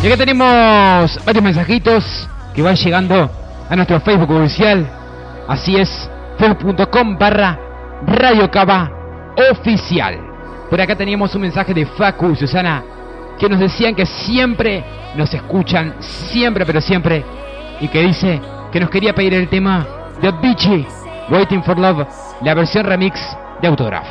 Y 0.04 0.08
acá 0.08 0.18
tenemos 0.18 1.26
varios 1.26 1.42
mensajitos 1.42 2.28
que 2.54 2.62
van 2.62 2.76
llegando 2.76 3.32
a 3.70 3.74
nuestro 3.74 4.02
Facebook 4.02 4.32
oficial. 4.32 4.86
Así 5.48 5.78
es, 5.78 6.10
facebook.com 6.38 7.18
barra 7.18 7.58
Radio 8.06 8.52
Cava 8.52 8.92
Oficial. 9.50 10.20
Por 10.70 10.82
acá 10.82 10.98
teníamos 10.98 11.34
un 11.36 11.44
mensaje 11.44 11.74
de 11.74 11.86
Facu 11.86 12.32
y 12.32 12.36
Susana 12.36 12.84
que 13.40 13.48
nos 13.48 13.62
decían 13.62 13.96
que 13.96 14.06
siempre 14.06 14.84
nos 15.16 15.34
escuchan, 15.34 15.96
siempre 16.02 16.66
pero 16.66 16.82
siempre, 16.82 17.24
y 17.80 17.88
que 17.88 18.02
dice 18.02 18.42
que 18.74 18.82
nos 18.82 18.90
quería 18.90 19.16
pedir 19.16 19.36
el 19.36 19.48
tema 19.48 19.88
de 20.22 20.32
Beachy, 20.32 20.86
Waiting 21.30 21.64
for 21.64 21.80
Love, 21.80 22.06
la 22.42 22.54
versión 22.54 22.86
remix 22.86 23.22
de 23.62 23.70
Autograph. 23.70 24.08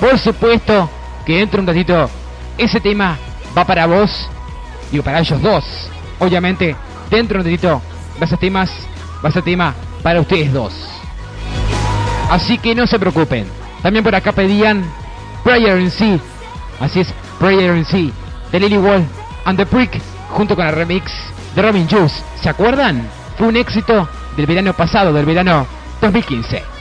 Por 0.00 0.18
supuesto 0.18 0.90
que 1.24 1.38
dentro 1.38 1.58
de 1.58 1.62
un 1.62 1.66
ratito 1.66 2.10
ese 2.58 2.80
tema 2.80 3.18
va 3.56 3.64
para 3.64 3.86
vos, 3.86 4.28
digo 4.90 5.02
para 5.04 5.20
ellos 5.20 5.40
dos. 5.42 5.64
Obviamente, 6.18 6.76
dentro 7.10 7.42
de 7.42 7.48
un 7.48 7.56
ratito 7.56 7.82
va 8.20 8.24
a 8.24 8.28
ser 8.28 8.38
temas, 8.38 8.70
va 9.24 9.28
a 9.28 9.32
ser 9.32 9.42
tema 9.42 9.74
para 10.02 10.20
ustedes 10.20 10.52
dos. 10.52 10.72
Así 12.30 12.58
que 12.58 12.74
no 12.74 12.86
se 12.86 12.98
preocupen. 12.98 13.46
También 13.82 14.04
por 14.04 14.14
acá 14.14 14.32
pedían 14.32 14.84
Prayer 15.42 15.78
in 15.80 15.90
Sea. 15.90 16.18
Así 16.80 17.00
es, 17.00 17.12
Prayer 17.38 17.76
in 17.76 17.84
Sea 17.84 18.10
de 18.54 18.60
Lily 18.60 18.78
Wall 18.78 19.04
and 19.44 19.58
the 19.58 19.66
Prick 19.66 20.00
junto 20.30 20.54
con 20.54 20.66
el 20.66 20.74
remix 20.74 21.10
de 21.54 21.62
Robin 21.62 21.88
Juice. 21.88 22.22
¿Se 22.40 22.48
acuerdan? 22.48 23.06
Fue 23.36 23.48
un 23.48 23.56
éxito 23.56 24.08
del 24.36 24.46
verano 24.46 24.72
pasado, 24.72 25.12
del 25.12 25.26
verano 25.26 25.66
2015. 26.00 26.73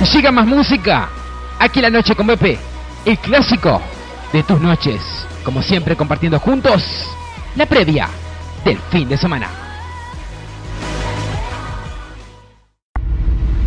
Llega 0.00 0.32
más 0.32 0.46
música. 0.46 1.08
Aquí 1.58 1.78
en 1.78 1.82
la 1.84 1.90
noche 1.90 2.14
con 2.14 2.26
Pepe. 2.26 2.58
El 3.04 3.18
clásico 3.18 3.80
de 4.32 4.42
tus 4.42 4.60
noches. 4.60 5.00
Como 5.44 5.62
siempre 5.62 5.96
compartiendo 5.96 6.38
juntos 6.40 6.82
la 7.56 7.66
previa 7.66 8.08
del 8.64 8.78
fin 8.90 9.08
de 9.08 9.16
semana. 9.16 9.48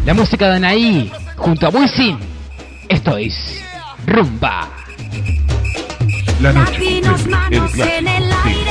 La 0.05 0.13
música 0.13 0.49
de 0.49 0.55
Anaí 0.57 1.11
junto 1.37 1.67
a 1.67 1.69
Wisin. 1.69 2.19
Esto 2.89 3.17
es 3.17 3.63
Rumba. 4.05 4.67
La 6.41 6.51
noche 6.51 7.01
con 7.01 7.23
Pepe, 7.23 7.53
el 7.53 7.71
clásico. 7.71 8.63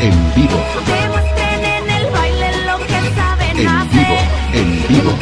En 0.00 0.34
vivo. 0.34 0.60
En 3.72 3.92
vivo, 3.92 4.18
en 4.52 4.88
vivo. 4.88 5.18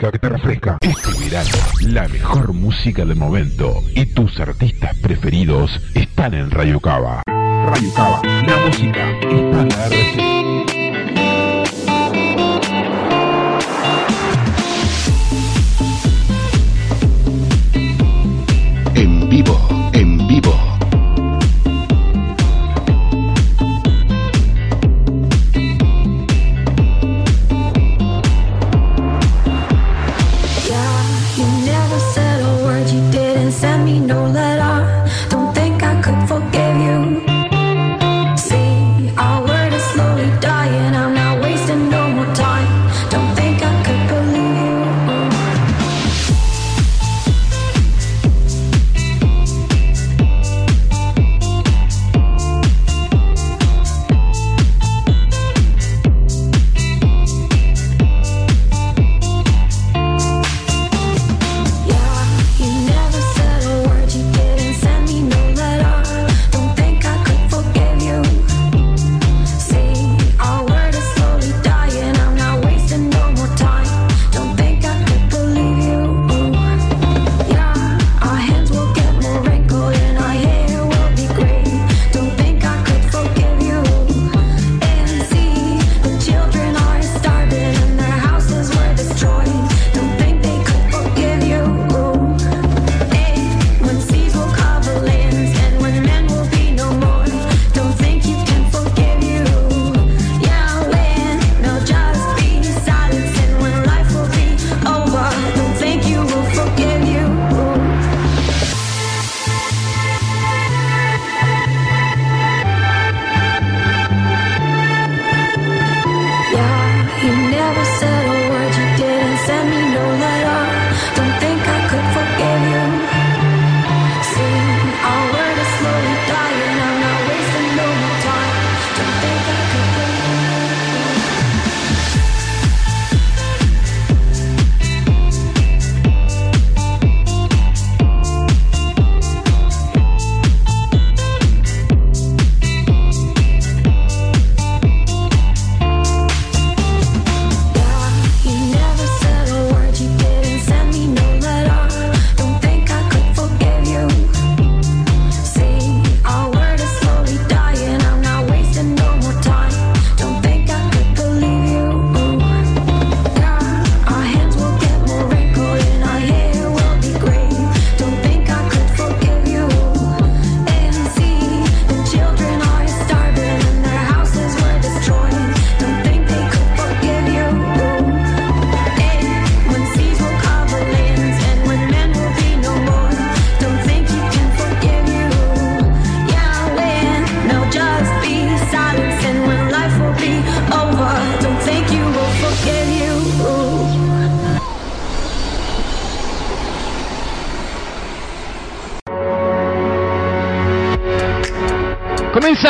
que 0.00 0.18
te 0.18 0.28
refresca. 0.28 0.78
Este 0.80 1.24
verano, 1.24 1.50
la 1.80 2.08
mejor 2.08 2.52
música 2.52 3.04
del 3.04 3.16
momento 3.16 3.82
y 3.94 4.06
tus 4.06 4.38
artistas 4.40 4.96
preferidos 4.98 5.70
están 5.94 6.34
en 6.34 6.50
Rayo 6.50 6.80
Cava. 6.80 7.22
Rayo 7.26 7.94
Cava, 7.94 8.20
la 8.24 8.56
música 8.66 9.10
está 9.20 9.60
en 9.60 9.68
la 9.68 9.86
RC. 9.86 10.43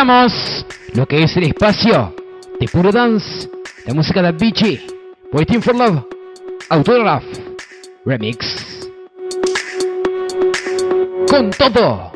lo 0.05 1.07
que 1.07 1.23
es 1.23 1.35
el 1.39 1.45
espacio 1.45 2.15
de 2.61 2.69
Puro 2.69 2.93
Dance, 2.93 3.49
la 3.87 3.95
música 3.95 4.21
de 4.21 4.33
Bichi, 4.33 4.79
Waiting 5.33 5.63
for 5.63 5.75
Love, 5.75 6.05
Autograph, 6.69 7.25
Remix. 8.05 8.87
Con 11.27 11.51
todo, 11.53 12.13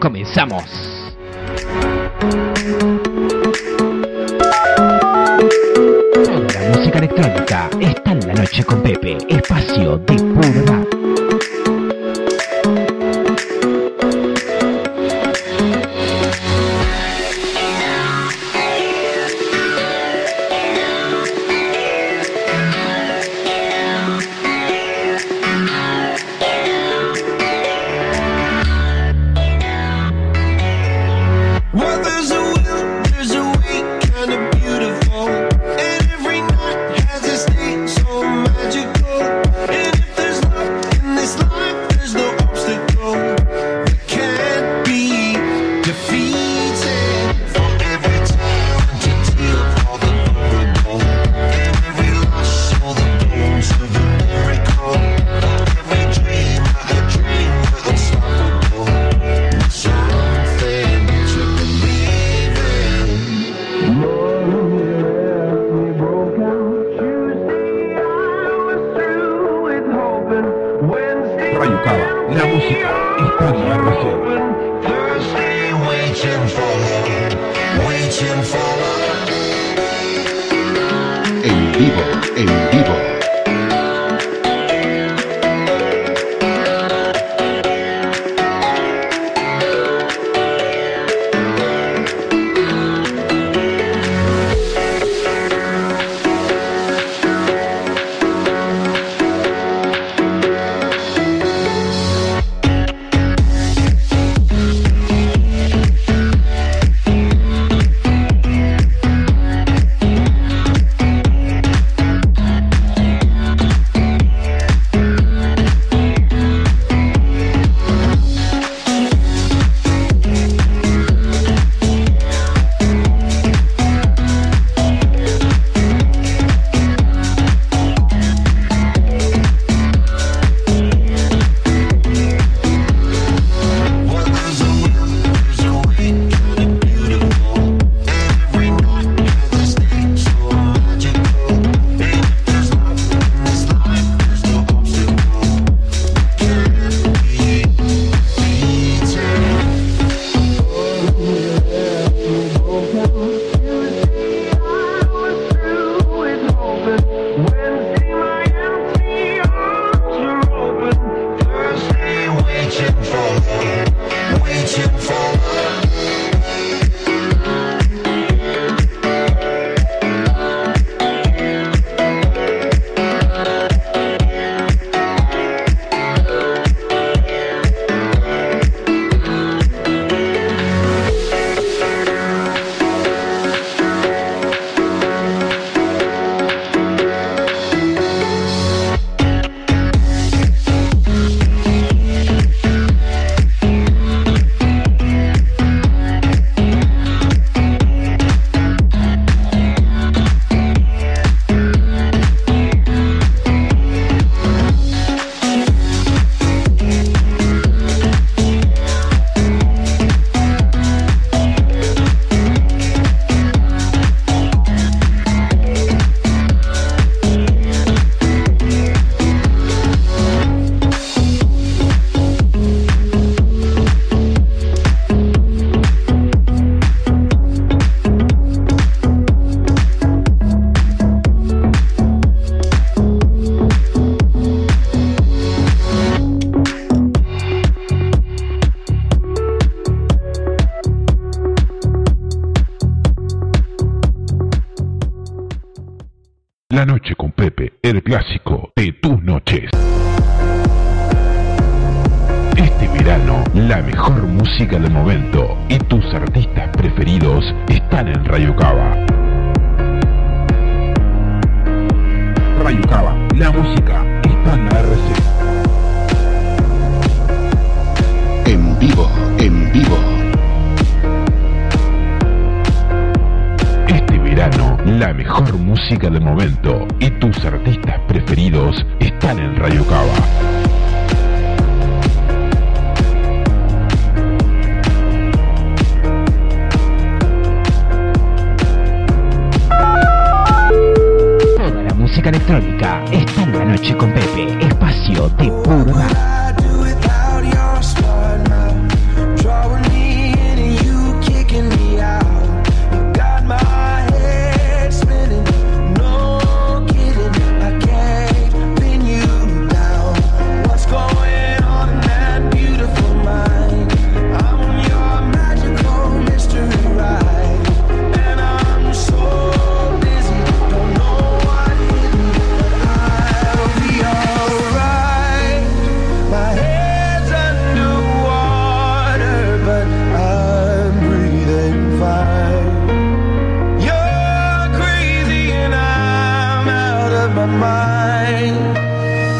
comenzamos. 0.00 0.64
Toda 6.14 6.52
la 6.52 6.76
música 6.76 6.98
electrónica 6.98 7.70
está 7.80 8.10
en 8.10 8.26
la 8.26 8.34
noche 8.34 8.64
con 8.64 8.82
Pepe. 8.82 9.18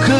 Este 0.05 0.13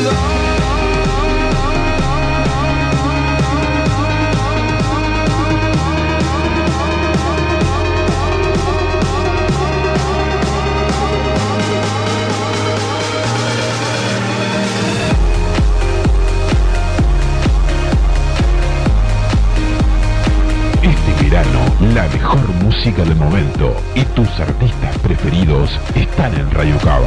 verano 21.23 21.61
La 21.95 22.09
mejor 22.09 22.49
música 22.63 23.05
del 23.05 23.17
momento 23.17 23.77
y 23.95 24.01
tus 24.15 24.31
artistas 24.41 24.97
preferidos 25.01 25.79
están 25.95 26.35
en 26.37 26.51
Radio 26.53 26.79
Cava. 26.79 27.05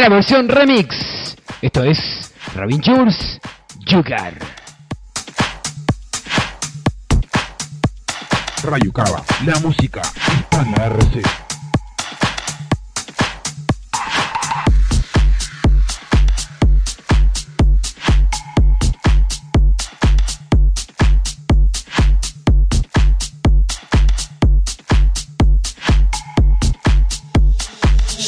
la 0.00 0.08
versión 0.08 0.48
remix. 0.48 1.36
Esto 1.60 1.84
es 1.84 2.32
Robin 2.54 2.82
Jules 2.82 3.38
Yugar. 3.80 4.34
Rayucaba, 8.62 9.22
la 9.44 9.58
música 9.60 10.00
hispana 10.00 10.86
RC. 10.86 11.49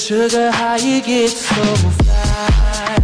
sugar, 0.02 0.50
how 0.50 0.74
you 0.74 1.00
get 1.00 1.30
so 1.30 1.62
fly? 2.02 3.01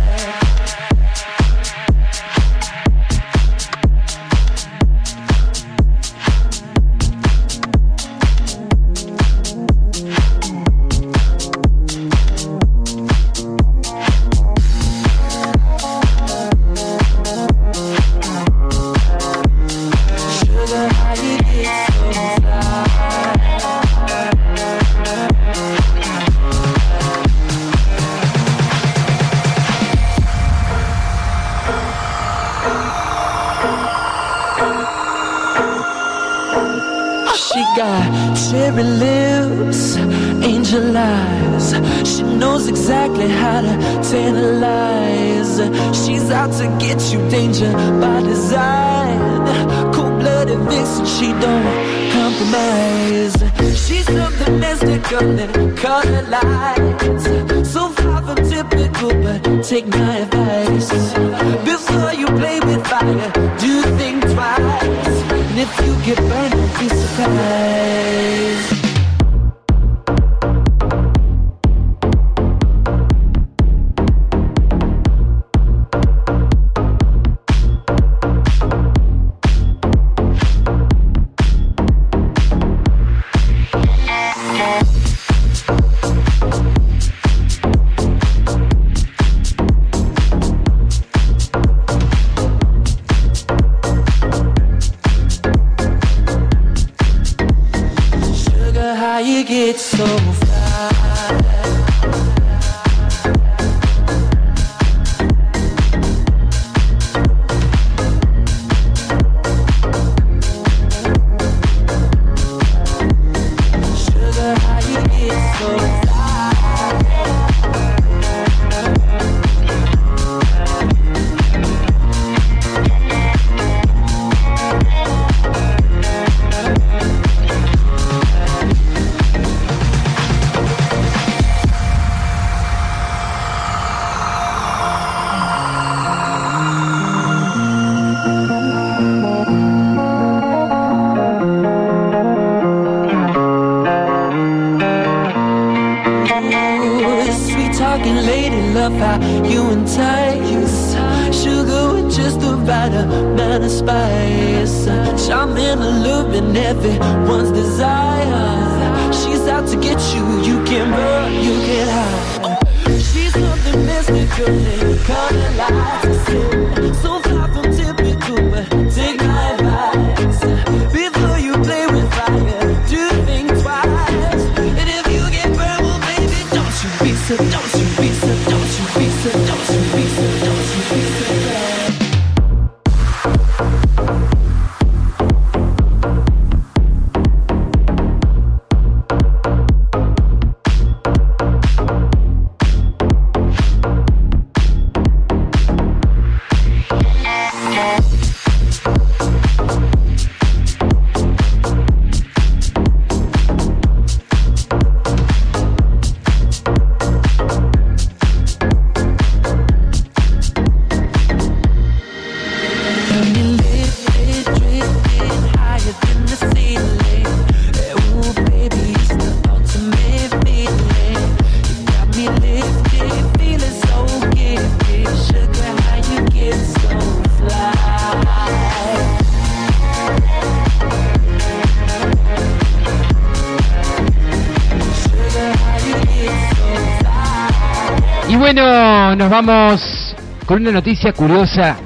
Bueno, 238.61 239.17
nos 239.17 239.31
vamos 239.31 240.17
con 240.47 240.61
una 240.63 240.73
noticia 240.73 241.13
curiosa 241.13 241.77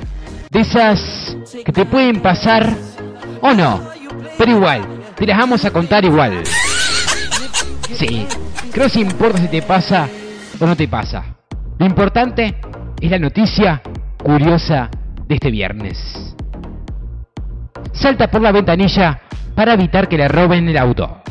de 0.51 0.61
esas 0.61 1.37
que 1.65 1.73
te 1.73 1.85
pueden 1.85 2.21
pasar 2.21 2.75
o 3.41 3.53
no, 3.53 3.81
pero 4.39 4.53
igual, 4.53 4.83
te 5.17 5.27
las 5.27 5.39
vamos 5.39 5.65
a 5.65 5.71
contar 5.71 6.05
igual. 6.05 6.43
Sí, 7.93 8.27
creo 8.73 8.89
que 8.89 9.01
importa 9.01 9.39
si 9.39 9.49
te 9.49 9.63
pasa 9.63 10.09
o 10.59 10.67
no 10.67 10.77
te 10.77 10.89
pasa. 10.89 11.25
Lo 11.79 11.87
importante 11.87 12.57
es 13.01 13.11
la 13.11 13.19
noticia 13.19 13.83
curiosa 14.23 14.89
de 15.27 15.35
este 15.35 15.51
viernes. 15.51 16.35
Salta 17.93 18.31
por 18.31 18.41
la 18.41 18.53
ventanilla 18.53 19.21
para 19.55 19.75
evitar 19.75 20.09
que 20.09 20.17
le 20.17 20.29
roben 20.29 20.69
el 20.69 20.79
auto. 20.79 21.23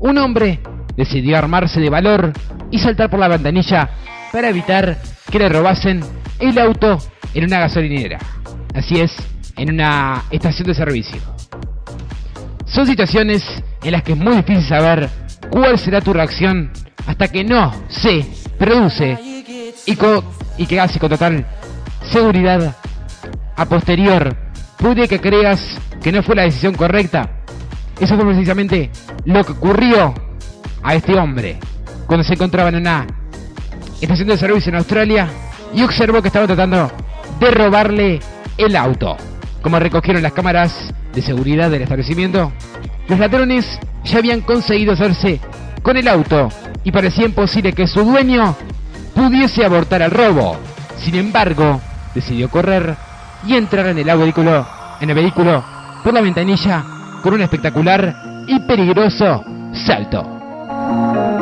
Un 0.00 0.18
hombre 0.18 0.60
decidió 0.96 1.36
armarse 1.36 1.80
de 1.80 1.90
valor 1.90 2.32
y 2.70 2.78
saltar 2.78 3.10
por 3.10 3.20
la 3.20 3.28
ventanilla 3.28 3.90
para 4.32 4.48
evitar 4.48 4.98
que 5.30 5.38
le 5.38 5.48
robasen 5.48 6.02
el 6.38 6.58
auto 6.58 6.98
en 7.34 7.44
una 7.44 7.60
gasolinera. 7.60 8.18
Así 8.74 9.00
es, 9.00 9.14
en 9.56 9.72
una 9.74 10.24
estación 10.30 10.68
de 10.68 10.74
servicio. 10.74 11.20
Son 12.66 12.86
situaciones 12.86 13.44
en 13.82 13.92
las 13.92 14.02
que 14.02 14.12
es 14.12 14.18
muy 14.18 14.36
difícil 14.36 14.64
saber 14.64 15.08
cuál 15.50 15.78
será 15.78 16.00
tu 16.00 16.12
reacción 16.12 16.70
hasta 17.06 17.28
que 17.28 17.44
no 17.44 17.72
se 17.88 18.24
produce 18.58 19.18
y, 19.86 19.98
y 20.58 20.66
que 20.66 20.80
hace 20.80 20.98
con 20.98 21.08
total 21.08 21.46
seguridad 22.10 22.76
a 23.56 23.64
posterior 23.64 24.36
puede 24.76 25.08
que 25.08 25.20
creas 25.20 25.78
que 26.02 26.12
no 26.12 26.22
fue 26.22 26.36
la 26.36 26.42
decisión 26.42 26.74
correcta. 26.74 27.30
Eso 27.98 28.14
fue 28.14 28.26
precisamente 28.26 28.90
lo 29.24 29.42
que 29.44 29.52
ocurrió 29.52 30.14
a 30.82 30.94
este 30.94 31.18
hombre 31.18 31.58
cuando 32.06 32.24
se 32.24 32.34
encontraba 32.34 32.68
en 32.68 32.76
una 32.76 33.06
estación 34.00 34.28
de 34.28 34.36
servicio 34.36 34.70
en 34.70 34.76
Australia 34.76 35.28
y 35.74 35.82
observó 35.82 36.22
que 36.22 36.28
estaban 36.28 36.46
tratando 36.46 36.90
de 37.40 37.50
robarle 37.50 38.20
el 38.56 38.76
auto. 38.76 39.16
Como 39.62 39.78
recogieron 39.78 40.22
las 40.22 40.32
cámaras 40.32 40.92
de 41.12 41.22
seguridad 41.22 41.70
del 41.70 41.82
establecimiento, 41.82 42.52
los 43.08 43.18
ladrones 43.18 43.78
ya 44.04 44.18
habían 44.18 44.40
conseguido 44.40 44.92
hacerse 44.92 45.40
con 45.82 45.96
el 45.96 46.08
auto 46.08 46.48
y 46.84 46.92
parecía 46.92 47.26
imposible 47.26 47.72
que 47.72 47.86
su 47.86 48.04
dueño 48.04 48.56
pudiese 49.14 49.64
abortar 49.64 50.02
el 50.02 50.10
robo. 50.10 50.56
Sin 50.98 51.14
embargo, 51.14 51.80
decidió 52.14 52.48
correr 52.48 52.94
y 53.46 53.54
entrar 53.54 53.86
en 53.86 53.98
el 53.98 54.16
vehículo, 54.16 54.66
en 55.00 55.10
el 55.10 55.16
vehículo 55.16 55.64
por 56.02 56.14
la 56.14 56.20
ventanilla 56.20 56.84
con 57.22 57.34
un 57.34 57.42
espectacular 57.42 58.44
y 58.46 58.60
peligroso 58.60 59.44
salto. 59.72 61.37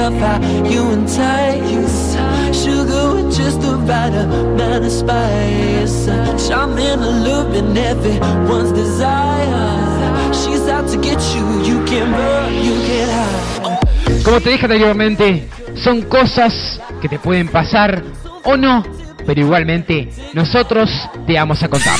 Love 0.00 0.14
how 0.14 0.38
you 0.64 0.82
entice. 0.92 2.16
Sugar 2.62 3.14
with 3.14 3.36
just 3.36 3.60
the 3.60 3.76
right 3.88 4.14
amount 4.14 4.80
kind 4.80 4.84
of 4.84 4.92
spice. 4.92 6.06
Charm 6.48 6.78
in 6.78 6.98
a 7.00 7.12
loop 7.26 7.54
in 7.54 7.76
everyone's 7.76 8.72
desire. 8.72 10.32
She's 10.32 10.68
out 10.68 10.88
to 10.92 10.96
get 10.96 11.20
you, 11.34 11.44
you 11.68 11.84
can 11.84 12.12
run, 12.12 12.54
you 12.66 12.76
can 12.86 13.08
hide. 13.08 14.22
Como 14.24 14.40
te 14.40 14.50
dije 14.50 14.66
anteriormente, 14.66 15.48
son 15.76 16.02
cosas 16.02 16.80
que 17.00 17.08
te 17.08 17.18
pueden 17.18 17.48
pasar 17.48 18.02
o 18.44 18.56
no, 18.56 18.82
pero 19.26 19.40
igualmente 19.40 20.08
nosotros 20.34 20.90
te 21.26 21.34
vamos 21.34 21.62
a 21.62 21.68
contar. 21.68 21.98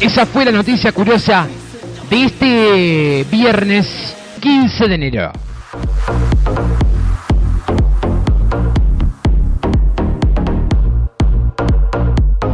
Esa 0.00 0.26
fue 0.26 0.44
la 0.44 0.50
noticia 0.50 0.90
curiosa 0.90 1.46
de 2.10 2.24
este 2.24 3.26
viernes 3.30 4.16
15 4.40 4.88
de 4.88 4.94
enero. 4.94 5.32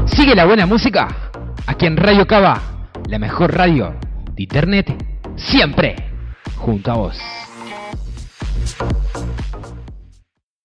Sigue 0.07 0.35
la 0.35 0.45
buena 0.45 0.67
música 0.67 1.31
aquí 1.67 1.87
en 1.87 1.97
Radio 1.97 2.27
Cava, 2.27 2.61
la 3.09 3.19
mejor 3.19 3.55
radio 3.55 3.95
de 4.35 4.43
internet, 4.43 4.95
siempre 5.37 5.97
junto 6.57 6.93
a 6.93 6.95
vos. 6.95 7.19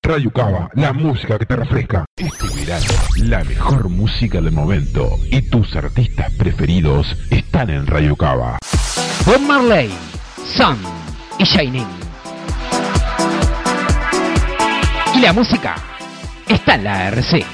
Radio 0.09 0.31
Cava, 0.31 0.71
la 0.73 0.91
música 0.91 1.37
que 1.37 1.45
te 1.45 1.55
refresca. 1.55 2.03
Este 2.15 2.47
verano, 2.55 2.87
la 3.17 3.43
mejor 3.43 3.89
música 3.89 4.41
del 4.41 4.51
momento 4.51 5.19
y 5.29 5.43
tus 5.43 5.75
artistas 5.75 6.33
preferidos 6.33 7.15
están 7.29 7.69
en 7.69 7.85
Radio 7.85 8.15
Cava. 8.15 8.57
Bob 9.27 9.39
Marley, 9.41 9.91
Sun 10.57 10.79
y 11.37 11.43
Shining. 11.43 11.85
Y 15.13 15.19
la 15.19 15.31
música 15.31 15.75
está 16.47 16.73
en 16.73 16.85
la 16.85 17.09
RC. 17.09 17.45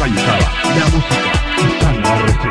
Radio 0.00 0.20
Cava, 0.26 0.52
la 0.80 0.84
música 0.84 1.32
está 1.56 1.94
en 1.94 2.02
la 2.02 2.18
RC. 2.18 2.44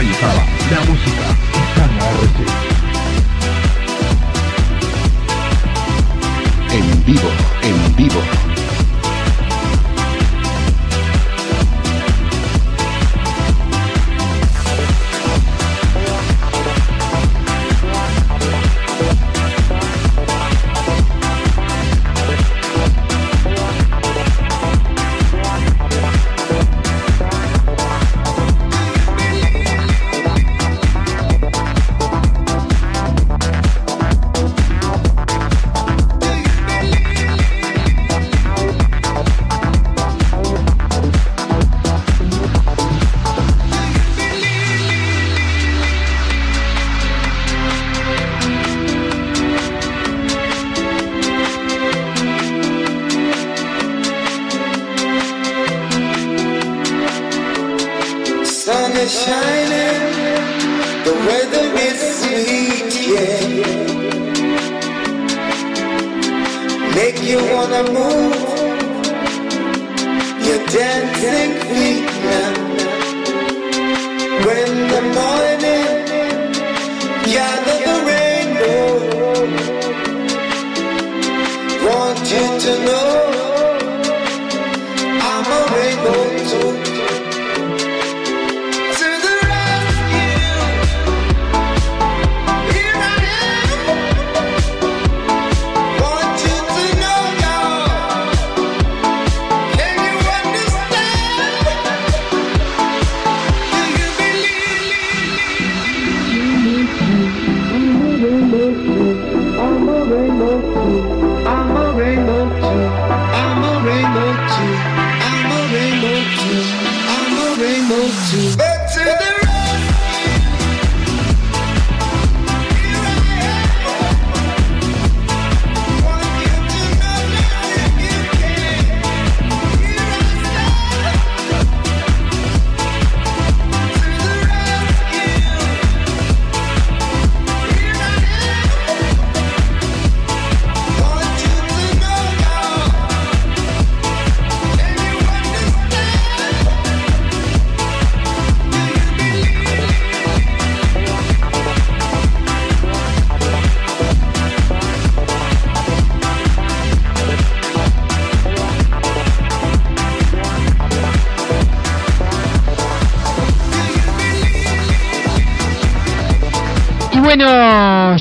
La 0.00 0.80
música. 0.84 1.26
En 6.70 7.04
vivo, 7.04 7.30
en 7.62 7.96
vivo. 7.96 8.47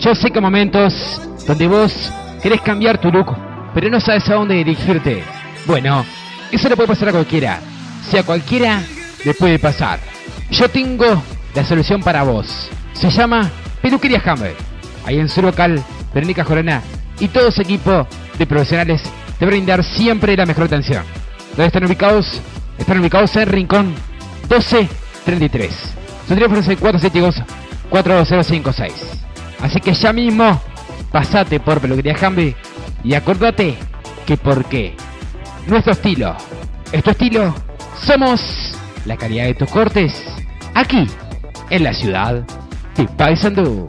Yo 0.08 0.16
sé 0.16 0.32
que 0.32 0.40
momentos 0.40 1.22
donde 1.46 1.68
vos 1.68 1.92
querés 2.42 2.62
cambiar 2.62 2.98
tu 2.98 3.12
look, 3.12 3.36
pero 3.74 3.90
no 3.90 4.00
sabes 4.00 4.30
a 4.30 4.36
dónde 4.36 4.56
dirigirte. 4.56 5.22
Bueno, 5.66 6.06
eso 6.50 6.70
le 6.70 6.78
puede 6.78 6.88
pasar 6.88 7.10
a 7.10 7.12
cualquiera. 7.12 7.60
Si 8.10 8.18
a 8.18 8.24
cualquiera 8.24 8.82
le 9.26 9.34
puede 9.34 9.60
pasar. 9.60 10.00
Yo 10.50 10.70
tengo 10.70 11.22
la 11.54 11.66
solución 11.66 12.02
para 12.02 12.24
vos. 12.24 12.70
Se 12.94 13.10
llama 13.10 13.52
Peluquería 13.82 14.22
Hammer. 14.26 14.56
ahí 15.06 15.20
en 15.20 15.28
su 15.28 15.42
local, 15.42 15.84
Verónica 16.14 16.46
Jorana 16.46 16.82
y 17.20 17.28
todo 17.28 17.52
su 17.52 17.62
equipo 17.62 18.08
de 18.40 18.48
profesionales 18.48 19.04
te 19.38 19.46
brindar 19.46 19.84
siempre 19.84 20.38
la 20.38 20.46
mejor 20.46 20.68
atención. 20.68 21.04
¿Dónde 21.50 21.66
están 21.66 21.84
ubicados? 21.84 22.40
Están 22.78 23.02
ubicados 23.02 23.36
en 23.36 23.50
Rincón 23.50 23.88
1233. 24.44 25.96
Su 26.30 26.34
teléfono 26.34 26.62
es 26.62 26.68
el 26.70 26.78
472 26.78 27.44
4056. 27.90 29.27
Así 29.62 29.80
que 29.80 29.94
ya 29.94 30.14
mismo, 30.14 30.60
pasate 31.12 31.60
por 31.60 31.80
Peluquería 31.80 32.16
Jambi 32.16 32.56
y 33.04 33.14
acordate 33.14 33.76
que 34.26 34.38
por 34.38 34.66
qué 34.66 34.96
nuestro 35.68 35.94
estilo 35.94 36.36
es 36.92 37.04
tu 37.04 37.12
estilo, 37.12 37.54
somos 38.02 38.76
la 39.06 39.16
calidad 39.18 39.46
de 39.46 39.54
tus 39.56 39.70
cortes 39.70 40.24
aquí 40.74 41.08
en 41.70 41.84
la 41.84 41.94
ciudad 41.94 42.44
de 42.96 43.06
Paysandú. 43.18 43.88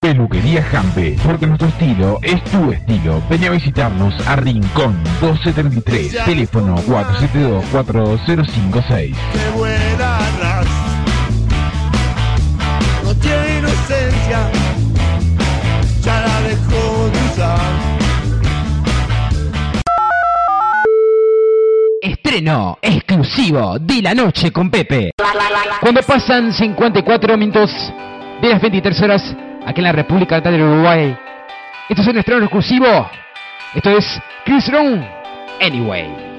Peluquería 0.00 0.62
Jampe, 0.64 1.16
porque 1.24 1.46
nuestro 1.46 1.68
estilo 1.68 2.18
es 2.22 2.42
tu 2.44 2.72
estilo. 2.72 3.22
Ven 3.30 3.44
a 3.44 3.50
visitarnos 3.50 4.14
a 4.26 4.34
Rincón 4.34 5.00
1233, 5.20 6.24
teléfono 6.24 6.74
472-4056. 6.78 9.14
Estreno 22.00 22.78
exclusivo 22.80 23.78
de 23.78 24.02
la 24.02 24.14
noche 24.14 24.50
con 24.50 24.70
Pepe. 24.70 25.12
Cuando 25.80 26.02
pasan 26.02 26.52
54 26.52 27.36
minutos 27.36 27.70
de 28.40 28.48
las 28.48 28.60
23 28.60 29.02
horas 29.02 29.36
aquí 29.66 29.80
en 29.80 29.84
la 29.84 29.92
República 29.92 30.40
del 30.40 30.62
Uruguay. 30.62 31.16
Esto 31.88 32.02
es 32.02 32.08
un 32.08 32.18
estreno 32.18 32.42
exclusivo. 32.44 33.10
Esto 33.74 33.90
es 33.90 34.20
Chris 34.44 34.68
Brown 34.68 35.06
Anyway. 35.60 36.31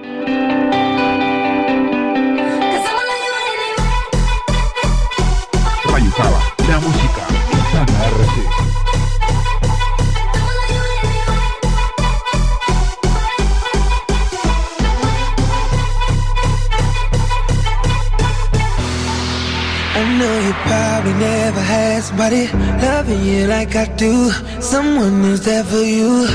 You 20.46 20.54
probably 20.66 21.14
never 21.14 21.62
had 21.62 22.04
somebody 22.04 22.48
loving 22.82 23.24
you 23.24 23.48
like 23.48 23.76
I 23.76 23.86
do. 23.96 24.30
Someone 24.60 25.24
who's 25.24 25.42
there 25.42 25.64
for 25.64 25.86
you. 25.98 26.28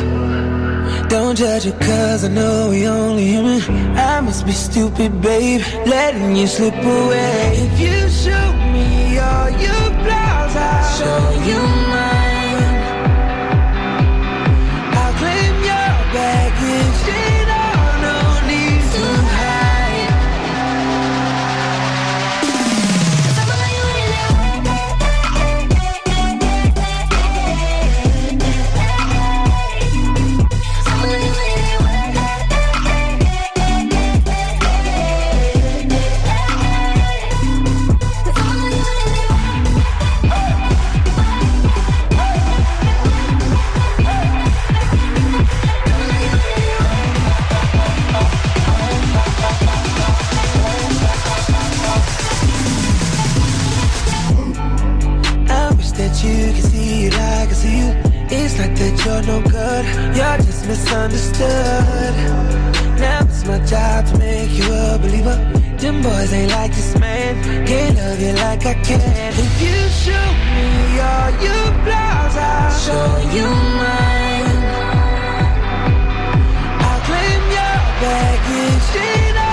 Don't 1.08 1.36
judge 1.36 1.66
it 1.66 1.78
cause 1.80 2.24
I 2.24 2.28
know 2.28 2.70
we 2.70 2.86
only 2.86 3.24
human. 3.24 3.60
I 3.96 4.20
must 4.20 4.46
be 4.46 4.52
stupid, 4.52 5.20
babe, 5.20 5.62
letting 5.86 6.36
you 6.36 6.46
slip 6.46 6.74
away. 6.74 7.52
If 7.66 7.80
you 7.80 7.98
show 8.24 8.46
me 8.72 9.18
all 9.18 9.48
I'll 9.48 9.87
show 10.98 11.30
you 11.46 11.87
you're 59.08 59.22
no 59.22 59.40
good, 59.48 59.84
you're 60.16 60.38
just 60.46 60.66
misunderstood. 60.66 62.14
Now 63.00 63.20
it's 63.22 63.44
my 63.46 63.58
job 63.64 64.06
to 64.08 64.18
make 64.18 64.50
you 64.50 64.66
a 64.70 64.98
believer. 64.98 65.36
Them 65.78 66.02
boys 66.02 66.32
ain't 66.32 66.52
like 66.52 66.72
this 66.74 66.98
man, 66.98 67.32
can't 67.66 67.96
love 67.96 68.20
you 68.20 68.32
like 68.34 68.66
I 68.66 68.74
can. 68.88 69.32
If 69.44 69.54
you 69.64 69.76
show 70.04 70.26
me 70.56 70.68
all 71.08 71.30
your 71.46 71.66
flaws, 71.84 72.36
I'll 72.36 72.70
show 72.84 73.08
you 73.36 73.48
mine. 73.80 74.58
I'll 76.86 77.00
claim 77.08 77.42
your 77.58 77.78
baggage, 78.02 79.47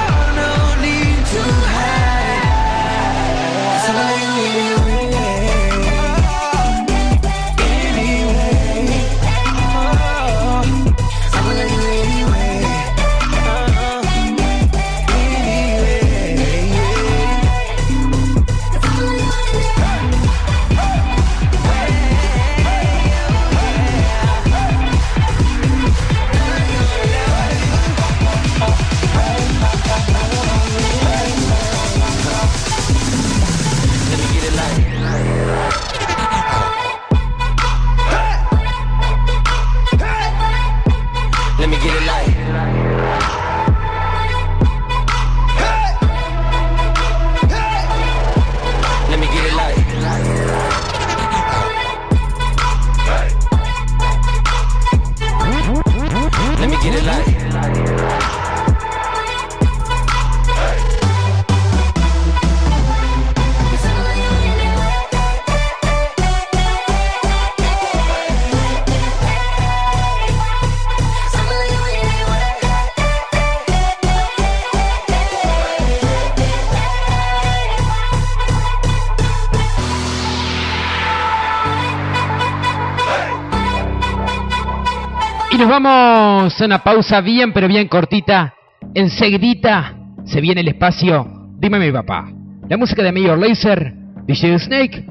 nos 85.66 85.72
vamos 85.72 86.62
a 86.62 86.66
una 86.66 86.84
pausa 86.84 87.22
bien, 87.22 87.52
pero 87.52 87.68
bien 87.68 87.88
cortita. 87.88 88.54
Enseguidita 88.94 89.96
se 90.24 90.40
viene 90.40 90.62
el 90.62 90.68
espacio. 90.68 91.26
Dime 91.58 91.80
mi 91.80 91.92
papá. 91.92 92.32
La 92.70 92.78
música 92.78 93.02
de 93.02 93.12
Mayor 93.12 93.40
Laser, 93.40 93.96
DJ 94.28 94.60
Snake. 94.60 95.08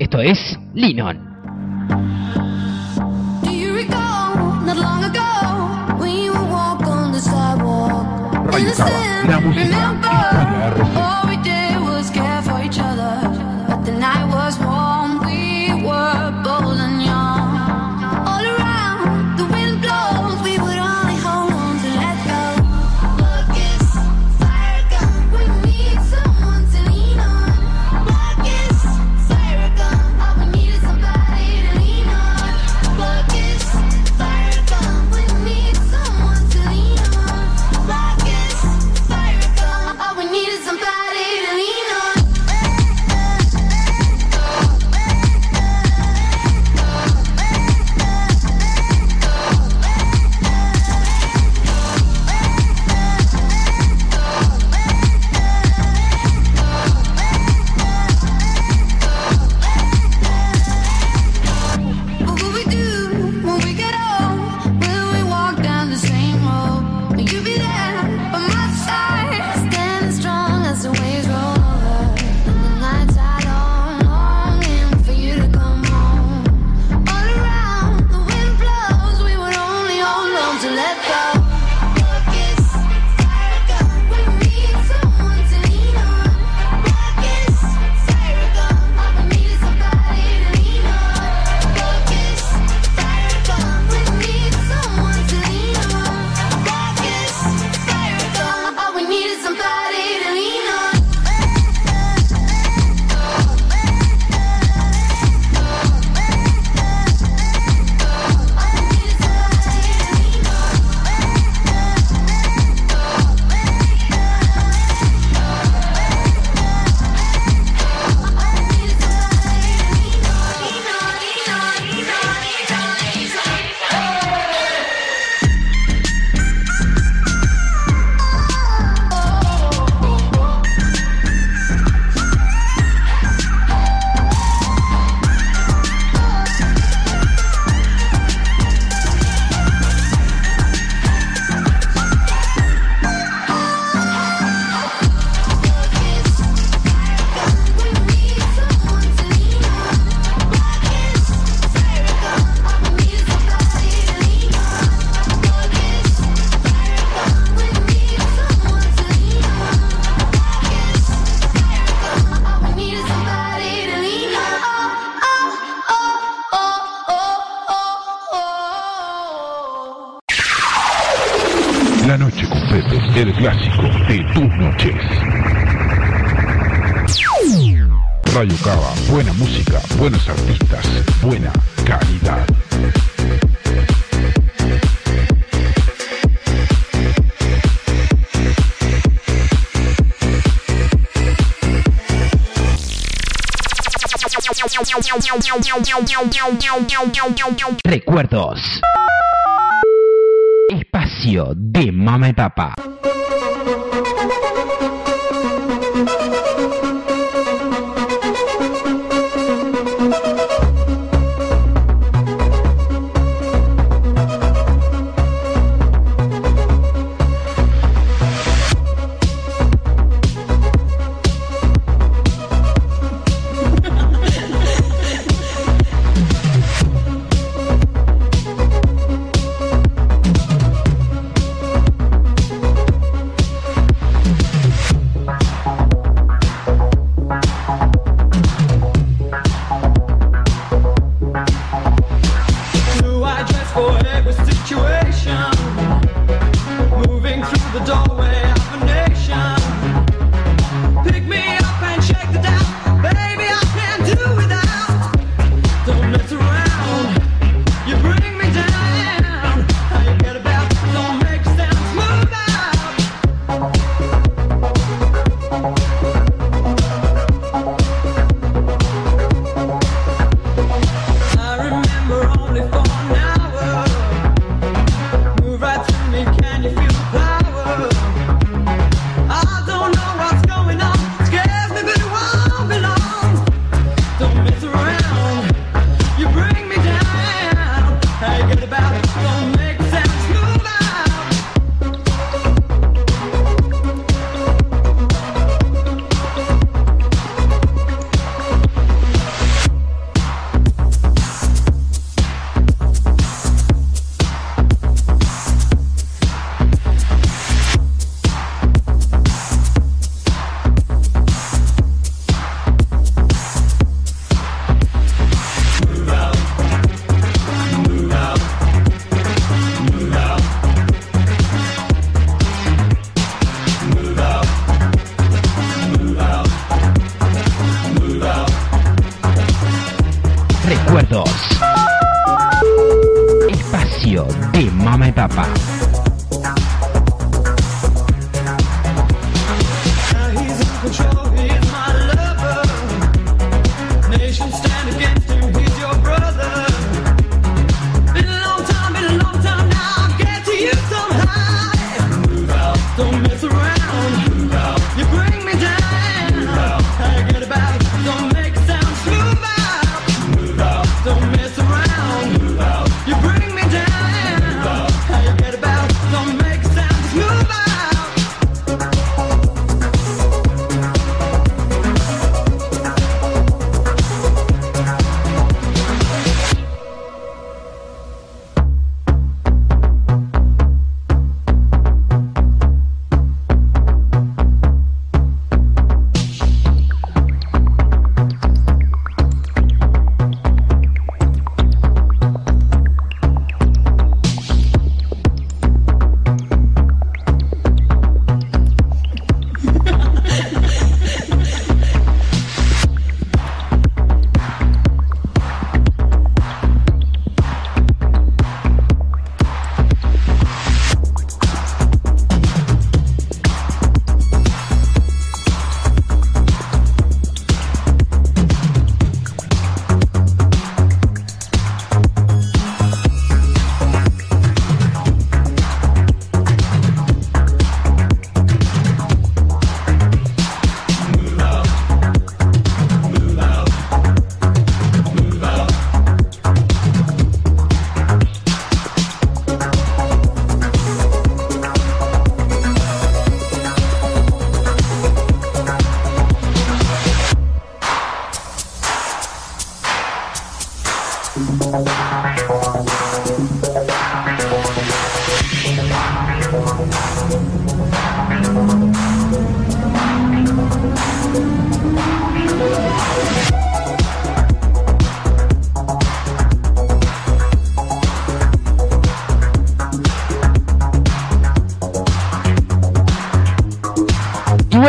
Esto 0.00 0.20
es 0.20 0.58
Linon. 0.74 1.20
Recall 3.44 4.22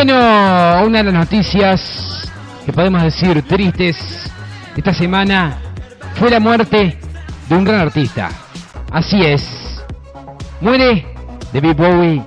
bueno, 0.05 0.85
una 0.85 0.97
de 0.97 1.03
las 1.05 1.13
noticias 1.13 2.29
que 2.65 2.73
podemos 2.73 3.03
decir 3.03 3.41
tristes 3.43 4.29
esta 4.75 4.93
semana 4.93 5.57
fue 6.15 6.29
la 6.29 6.41
muerte 6.41 6.97
de 7.47 7.55
un 7.55 7.63
gran 7.63 7.79
artista. 7.79 8.29
Así 8.91 9.23
es. 9.23 9.81
Muere 10.59 11.05
David 11.53 11.75
Bowie 11.77 12.21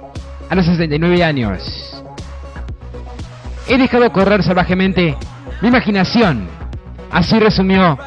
a 0.49 0.55
los 0.55 0.65
69 0.65 1.23
años. 1.23 2.03
He 3.69 3.77
dejado 3.77 4.11
correr 4.11 4.43
salvajemente 4.43 5.15
mi 5.61 5.69
imaginación. 5.69 6.49
Así 7.11 7.39
resumió 7.39 7.99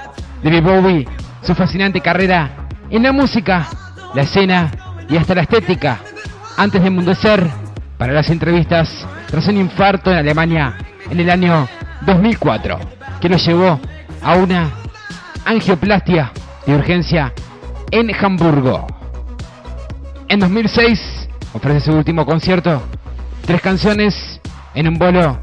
David 0.41 0.64
Bowie 0.64 1.08
su 1.44 1.54
fascinante 1.54 2.02
carrera 2.02 2.70
en 2.90 3.04
la 3.04 3.12
música, 3.12 3.68
la 4.16 4.24
escena 4.24 4.72
y 5.08 5.18
hasta 5.18 5.36
la 5.36 5.41
estética, 5.41 6.00
antes 6.58 6.82
de 6.82 6.88
emundecer 6.88 7.48
para 8.00 8.14
las 8.14 8.32
entrevistas 8.32 9.06
tras 9.30 9.48
un 9.48 9.58
infarto 9.58 10.12
en 10.12 10.18
Alemania 10.18 10.78
en 11.10 11.20
el 11.20 11.30
año 11.30 11.68
2004, 12.06 12.80
que 13.22 13.30
lo 13.30 13.38
llevó 13.38 13.80
a 14.22 14.36
una 14.36 14.72
angioplastia 15.46 16.32
de 16.66 16.76
urgencia 16.76 17.34
en 17.92 18.12
Hamburgo. 18.14 18.88
En 20.28 20.40
2006 20.40 21.30
ofrece 21.54 21.82
su 21.82 21.94
último 21.94 22.26
concierto, 22.26 22.82
tres 23.46 23.62
canciones 23.62 24.40
en 24.74 24.88
un 24.88 24.98
vuelo 24.98 25.40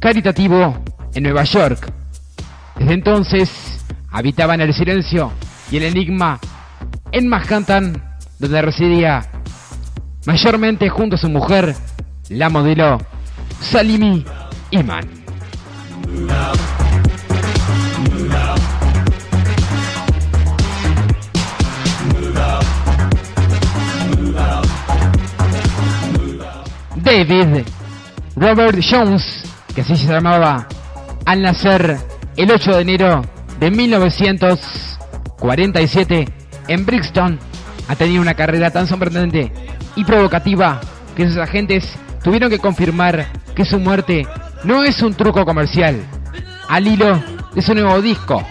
caritativo 0.00 0.76
en 1.14 1.22
Nueva 1.22 1.44
York. 1.44 1.92
Desde 2.76 2.92
entonces 2.92 3.50
habitaba 4.10 4.54
en 4.54 4.60
el 4.62 4.74
silencio 4.74 5.32
y 5.70 5.76
el 5.76 5.84
enigma 5.84 6.38
en 7.12 7.28
Manhattan, 7.28 8.02
donde 8.38 8.62
residía 8.62 9.24
mayormente 10.26 10.88
junto 10.88 11.16
a 11.16 11.18
su 11.18 11.28
mujer, 11.28 11.74
la 12.30 12.48
modelo 12.50 12.98
Salimi 13.60 14.24
Iman. 14.70 15.08
David 26.96 27.64
Robert 28.36 28.78
Jones, 28.82 29.44
que 29.74 29.80
así 29.80 29.96
se 29.96 30.06
llamaba 30.06 30.68
al 31.24 31.40
nacer 31.40 31.96
el 32.36 32.50
8 32.50 32.72
de 32.72 32.82
enero 32.82 33.24
de 33.58 33.70
1947 33.70 36.28
en 36.68 36.84
Brixton, 36.84 37.38
ha 37.88 37.96
tenido 37.96 38.20
una 38.20 38.34
carrera 38.34 38.70
tan 38.70 38.86
sorprendente 38.86 39.50
y 39.96 40.04
provocativa 40.04 40.78
que 41.16 41.26
sus 41.26 41.38
agentes 41.38 41.98
tuvieron 42.22 42.50
que 42.50 42.58
confirmar 42.58 43.26
que 43.54 43.64
su 43.64 43.78
muerte 43.78 44.26
no 44.64 44.84
es 44.84 45.02
un 45.02 45.14
truco 45.14 45.44
comercial. 45.44 46.00
Al 46.68 46.86
hilo 46.86 47.22
de 47.54 47.62
su 47.62 47.74
nuevo 47.74 48.00
disco, 48.02 48.42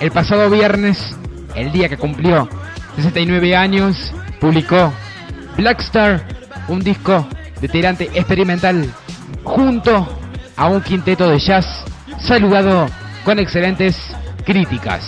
el 0.00 0.10
pasado 0.10 0.48
viernes, 0.50 1.16
el 1.54 1.72
día 1.72 1.88
que 1.88 1.96
cumplió 1.96 2.48
69 2.96 3.56
años, 3.56 4.12
publicó 4.40 4.92
Blackstar, 5.56 6.24
un 6.68 6.80
disco 6.80 7.26
de 7.60 7.68
tirante 7.68 8.04
experimental 8.14 8.88
junto 9.44 10.08
a 10.56 10.68
un 10.68 10.80
quinteto 10.80 11.28
de 11.28 11.38
jazz 11.38 11.84
saludado 12.18 12.86
con 13.24 13.38
excelentes 13.38 14.14
críticas. 14.44 15.04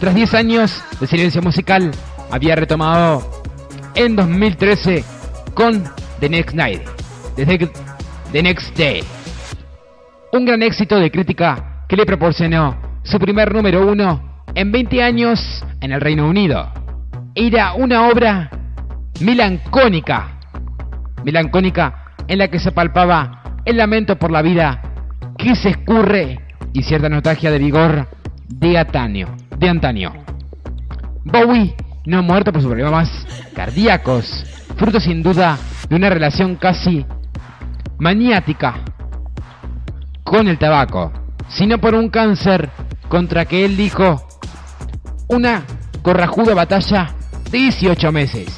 Tras 0.00 0.14
10 0.14 0.34
años 0.34 0.82
de 0.98 1.06
silencio 1.06 1.42
musical, 1.42 1.90
había 2.30 2.56
retomado 2.56 3.42
en 3.94 4.16
2013 4.16 5.04
con 5.54 5.84
The 6.20 6.28
Next 6.28 6.54
Night, 6.54 6.82
desde 7.34 7.70
The 8.30 8.42
Next 8.42 8.76
Day. 8.76 9.02
Un 10.32 10.44
gran 10.44 10.62
éxito 10.62 10.98
de 10.98 11.10
crítica 11.10 11.84
que 11.88 11.96
le 11.96 12.04
proporcionó 12.04 12.76
su 13.02 13.18
primer 13.18 13.54
número 13.54 13.90
uno 13.90 14.44
en 14.54 14.70
20 14.70 15.02
años 15.02 15.64
en 15.80 15.92
el 15.92 16.00
Reino 16.00 16.28
Unido. 16.28 16.70
Era 17.34 17.72
una 17.72 18.08
obra 18.08 18.50
melancónica, 19.20 20.38
melancónica 21.24 22.12
en 22.28 22.38
la 22.38 22.48
que 22.48 22.58
se 22.58 22.72
palpaba 22.72 23.62
el 23.64 23.78
lamento 23.78 24.18
por 24.18 24.30
la 24.30 24.42
vida 24.42 24.82
que 25.38 25.54
se 25.54 25.70
escurre 25.70 26.38
y 26.74 26.82
cierta 26.82 27.08
nostalgia 27.08 27.50
de 27.50 27.58
vigor. 27.58 28.08
De 28.48 28.76
antaño. 28.78 30.12
Bowie 31.24 31.74
no 32.04 32.18
ha 32.18 32.22
muerto 32.22 32.52
por 32.52 32.60
sus 32.60 32.70
problemas 32.70 33.26
cardíacos, 33.54 34.44
fruto 34.76 35.00
sin 35.00 35.22
duda 35.22 35.58
de 35.90 35.96
una 35.96 36.08
relación 36.08 36.54
casi 36.54 37.04
maniática 37.98 38.76
con 40.24 40.48
el 40.48 40.56
tabaco, 40.56 41.12
sino 41.48 41.78
por 41.78 41.94
un 41.94 42.08
cáncer 42.08 42.70
contra 43.08 43.44
que 43.44 43.64
él 43.64 43.76
dijo 43.76 44.24
una 45.28 45.64
corrajuda 46.02 46.54
batalla 46.54 47.12
de 47.50 47.58
18 47.58 48.12
meses. 48.12 48.56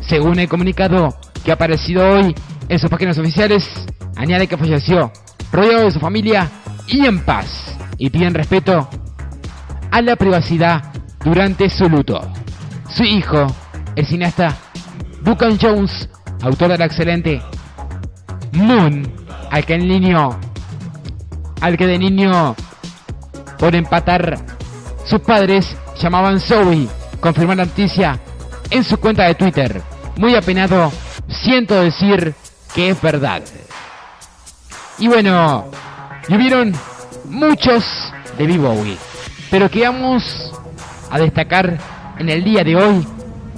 Según 0.00 0.38
el 0.38 0.48
comunicado 0.48 1.16
que 1.42 1.50
ha 1.50 1.54
aparecido 1.54 2.08
hoy 2.08 2.34
en 2.68 2.78
sus 2.78 2.90
páginas 2.90 3.18
oficiales, 3.18 3.68
añade 4.14 4.46
que 4.46 4.58
falleció 4.58 5.10
rodeado 5.50 5.86
de 5.86 5.90
su 5.90 5.98
familia 5.98 6.50
y 6.86 7.06
en 7.06 7.24
paz, 7.24 7.76
y 7.96 8.10
piden 8.10 8.34
respeto 8.34 8.88
a 9.90 10.02
la 10.02 10.16
privacidad 10.16 10.92
durante 11.24 11.70
su 11.70 11.88
luto. 11.88 12.20
Su 12.90 13.04
hijo, 13.04 13.46
el 13.96 14.06
cineasta 14.06 14.54
Duncan 15.22 15.58
Jones, 15.60 16.08
autor 16.42 16.70
de 16.70 16.78
la 16.78 16.84
excelente 16.86 17.42
Moon, 18.52 19.06
al 19.50 19.64
que 19.64 19.74
el 19.74 19.86
niño, 19.86 20.38
al 21.60 21.76
que 21.76 21.86
de 21.86 21.98
niño 21.98 22.54
por 23.58 23.74
empatar 23.74 24.38
sus 25.04 25.20
padres 25.20 25.76
llamaban 26.00 26.40
Zoe, 26.40 26.88
confirmó 27.20 27.54
la 27.54 27.64
noticia 27.64 28.18
en 28.70 28.84
su 28.84 28.98
cuenta 28.98 29.24
de 29.24 29.34
Twitter. 29.34 29.82
Muy 30.16 30.34
apenado, 30.34 30.90
siento 31.28 31.80
decir 31.80 32.34
que 32.74 32.90
es 32.90 33.00
verdad. 33.00 33.42
Y 34.98 35.08
bueno, 35.08 35.66
y 36.28 36.34
muchos 37.28 37.84
de 38.38 38.46
B. 38.46 38.58
Bowie, 38.58 38.96
pero 39.50 39.70
que 39.70 39.82
vamos 39.82 40.52
a 41.10 41.18
destacar 41.18 41.78
en 42.18 42.28
el 42.28 42.42
día 42.42 42.64
de 42.64 42.76
hoy 42.76 43.06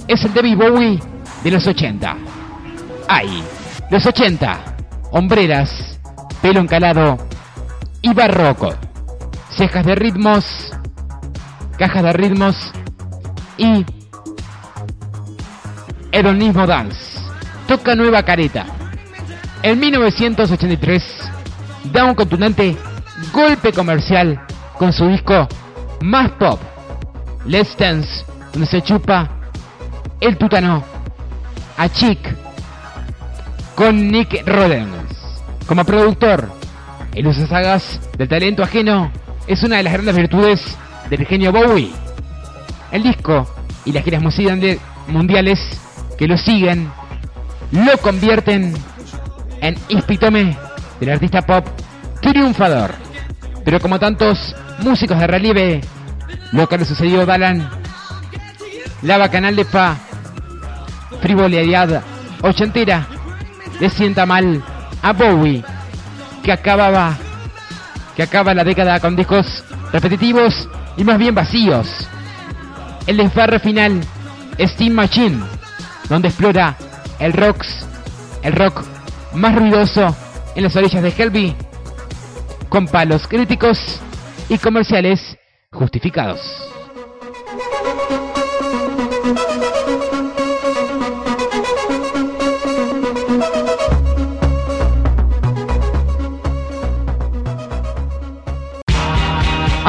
es 0.07 0.23
el 0.23 0.33
David 0.33 0.57
Bowie 0.57 0.99
de 1.43 1.51
los 1.51 1.65
80. 1.65 2.38
Ay, 3.11 3.43
los 3.89 4.05
80, 4.05 4.59
hombreras, 5.09 5.99
pelo 6.43 6.59
encalado 6.59 7.17
y 8.03 8.13
barroco, 8.13 8.75
cejas 9.49 9.83
de 9.83 9.95
ritmos, 9.95 10.45
cajas 11.79 12.03
de 12.03 12.13
ritmos 12.13 12.55
y 13.57 13.83
hedonismo 16.11 16.67
dance. 16.67 17.19
Toca 17.67 17.95
nueva 17.95 18.21
careta. 18.21 18.67
En 19.63 19.79
1983 19.79 21.31
da 21.91 22.05
un 22.05 22.13
contundente 22.13 22.77
golpe 23.33 23.73
comercial 23.73 24.39
con 24.77 24.93
su 24.93 25.07
disco 25.07 25.47
más 26.01 26.29
pop, 26.33 26.59
Let's 27.47 27.75
Dance, 27.75 28.23
donde 28.53 28.67
se 28.67 28.83
chupa 28.83 29.27
el 30.21 30.37
tutano 30.37 30.83
a 31.75 31.89
Chick 31.89 32.48
con 33.79 34.11
Nick 34.11 34.45
Rollins. 34.45 35.15
Como 35.65 35.85
productor, 35.85 36.51
el 37.15 37.25
uso 37.25 37.47
sagas 37.47 38.01
del 38.17 38.27
talento 38.27 38.61
ajeno 38.61 39.09
es 39.47 39.63
una 39.63 39.77
de 39.77 39.83
las 39.83 39.93
grandes 39.93 40.17
virtudes 40.17 40.77
del 41.09 41.25
genio 41.25 41.53
Bowie. 41.53 41.89
El 42.91 43.03
disco 43.03 43.49
y 43.85 43.93
las 43.93 44.03
giras 44.03 44.21
mundiales 45.07 45.61
que 46.17 46.27
lo 46.27 46.37
siguen 46.37 46.91
lo 47.71 47.97
convierten 47.99 48.73
en 49.61 49.77
ispitome 49.87 50.57
del 50.99 51.11
artista 51.11 51.41
pop 51.43 51.65
triunfador. 52.21 52.91
Pero 53.63 53.79
como 53.79 53.97
tantos 53.97 54.57
músicos 54.79 55.17
de 55.19 55.27
relieve, 55.27 55.79
lo 56.51 56.67
que 56.67 56.79
le 56.79 56.83
sucedió 56.83 57.21
a 57.21 57.25
Dalan, 57.25 57.69
la 59.03 59.17
bacanal 59.17 59.55
de 59.55 59.63
fa, 59.63 59.95
frivolidad 61.21 62.03
ochentera, 62.41 63.07
le 63.79 63.89
sienta 63.89 64.25
mal 64.25 64.63
a 65.01 65.13
Bowie, 65.13 65.63
que 66.43 66.51
acababa, 66.51 67.17
que 68.15 68.23
acaba 68.23 68.53
la 68.53 68.63
década 68.63 68.99
con 68.99 69.15
discos 69.15 69.63
repetitivos 69.91 70.67
y 70.97 71.03
más 71.03 71.17
bien 71.17 71.33
vacíos. 71.33 71.87
El 73.07 73.17
desfarre 73.17 73.59
final, 73.59 74.01
Steam 74.59 74.93
Machine, 74.93 75.39
donde 76.09 76.27
explora 76.27 76.75
el 77.19 77.33
rocks, 77.33 77.87
el 78.43 78.53
rock 78.53 78.83
más 79.33 79.55
ruidoso 79.55 80.15
en 80.55 80.63
las 80.63 80.75
orillas 80.75 81.03
de 81.03 81.13
Helby, 81.17 81.55
con 82.67 82.87
palos 82.87 83.27
críticos 83.27 83.99
y 84.49 84.57
comerciales 84.57 85.37
justificados. 85.71 86.68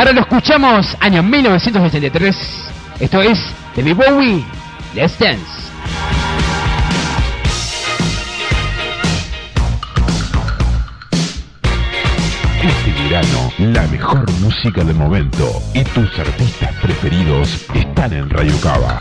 Ahora 0.01 0.13
lo 0.15 0.23
escuchamos, 0.23 0.97
año 0.99 1.23
1983. 1.23 2.35
Esto 3.01 3.21
es 3.21 3.39
David 3.77 3.97
Bowie, 3.97 4.43
Let's 4.95 5.19
Dance. 5.19 5.45
Este 12.63 13.03
verano, 13.03 13.53
la 13.59 13.87
mejor 13.89 14.25
música 14.41 14.83
del 14.85 14.97
momento 14.97 15.63
y 15.75 15.85
tus 15.85 16.19
artistas 16.19 16.73
preferidos 16.81 17.67
están 17.75 18.15
en 18.15 18.31
Radio 18.31 18.59
Cava. 18.63 18.99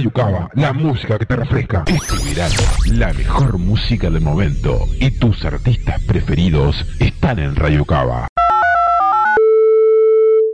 Sayucaba, 0.00 0.48
la 0.54 0.72
música 0.72 1.18
que 1.18 1.26
te 1.26 1.36
refresca. 1.36 1.84
Este 1.86 2.30
verano, 2.30 2.54
la 2.86 3.12
mejor 3.12 3.58
música 3.58 4.08
del 4.08 4.22
momento 4.22 4.88
y 4.98 5.10
tus 5.10 5.44
artistas 5.44 6.00
preferidos 6.04 6.74
están 6.98 7.38
en 7.38 7.54
Rayucaba. 7.54 8.26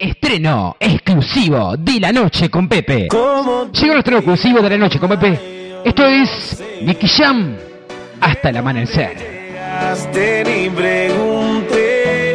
Estreno 0.01 0.77
exclusivo 0.81 1.77
de 1.77 2.01
la 2.01 2.11
noche 2.11 2.51
con 2.51 2.69
Pepe. 2.69 3.03
Llegó 3.03 3.93
el 3.93 3.99
estreno 3.99 4.19
exclusivo 4.19 4.61
de 4.63 4.71
la 4.71 4.79
noche 4.79 4.99
con 4.99 5.11
Pepe. 5.11 5.81
Esto 5.85 6.05
es 6.07 6.65
Nicky 6.83 7.07
Jam 7.07 7.57
hasta 8.21 8.51
el 8.51 8.57
amanecer. 8.57 9.17
Ni 10.13 10.69
pregunté, 10.71 12.35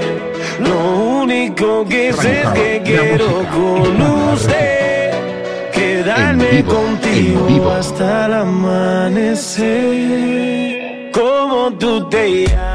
lo 0.62 1.20
único 1.24 1.86
que 1.90 2.14
sé 2.14 2.46
que 2.56 2.82
quiero 2.86 3.46
con 3.52 4.02
usted 4.32 4.81
quedarme 6.04 6.50
en 6.50 6.56
vivo, 6.58 6.74
contigo 6.74 7.40
en 7.42 7.48
vivo. 7.48 7.72
hasta 7.72 8.26
el 8.26 8.34
amanecer. 8.34 9.62
Como 11.12 11.72
tú 11.78 12.10
te 12.10 12.46
llamas. 12.46 12.71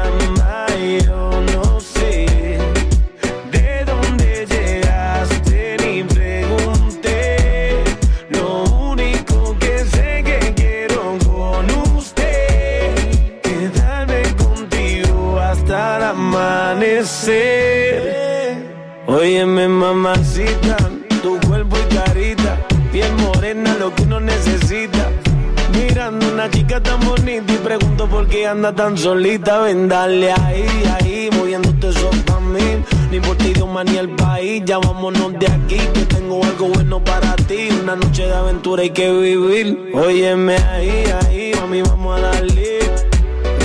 que 28.37 28.45
anda 28.45 28.71
tan 28.71 28.95
solita, 28.97 29.61
ven 29.61 29.87
dale 29.87 30.31
ahí, 30.31 30.67
ahí, 30.95 31.29
moviéndote 31.35 31.89
eso 31.89 32.09
para 32.25 32.39
mí. 32.39 32.83
Ni 33.11 33.19
por 33.19 33.35
ti, 33.37 33.47
idioma 33.49 33.83
ni 33.83 33.97
el 33.97 34.09
país, 34.09 34.61
ya 34.65 34.77
vámonos 34.77 35.33
de 35.39 35.47
aquí, 35.47 35.79
que 35.93 36.05
tengo 36.05 36.43
algo 36.43 36.67
bueno 36.67 37.03
para 37.03 37.35
ti. 37.35 37.69
Una 37.81 37.95
noche 37.95 38.27
de 38.27 38.33
aventura 38.33 38.83
hay 38.83 38.91
que 38.91 39.11
vivir. 39.11 39.91
Óyeme 39.93 40.55
ahí, 40.55 41.03
ahí, 41.21 41.51
mami, 41.59 41.81
vamos 41.81 42.17
a 42.17 42.21
darle. 42.21 42.79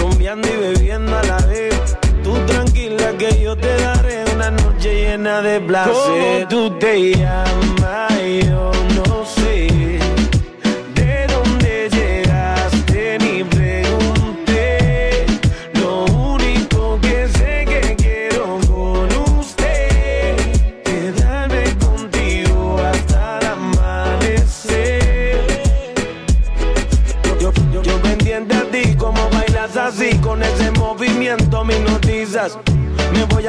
Rumbeando 0.01 0.49
y 0.49 0.57
bebiendo 0.57 1.19
a 1.19 1.23
la 1.23 1.39
vez. 1.47 1.99
Tú 2.25 2.33
tranquila 2.47 3.13
que 3.19 3.43
yo 3.43 3.57
te 3.57 3.77
daré 3.77 4.25
una 4.35 4.51
noche 4.53 4.89
llena 5.03 5.43
de 5.43 5.61
placer. 5.61 5.93
¿Cómo 5.93 6.49
tú 6.49 6.79
te 6.79 7.15
llamas? 7.15 8.12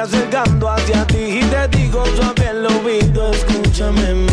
acercando 0.04 0.70
hacia 0.70 1.08
ti 1.08 1.40
y 1.40 1.42
te 1.44 1.78
digo 1.78 2.04
suave 2.18 2.50
el 2.50 2.66
oído, 2.66 3.32
escúchame. 3.32 4.33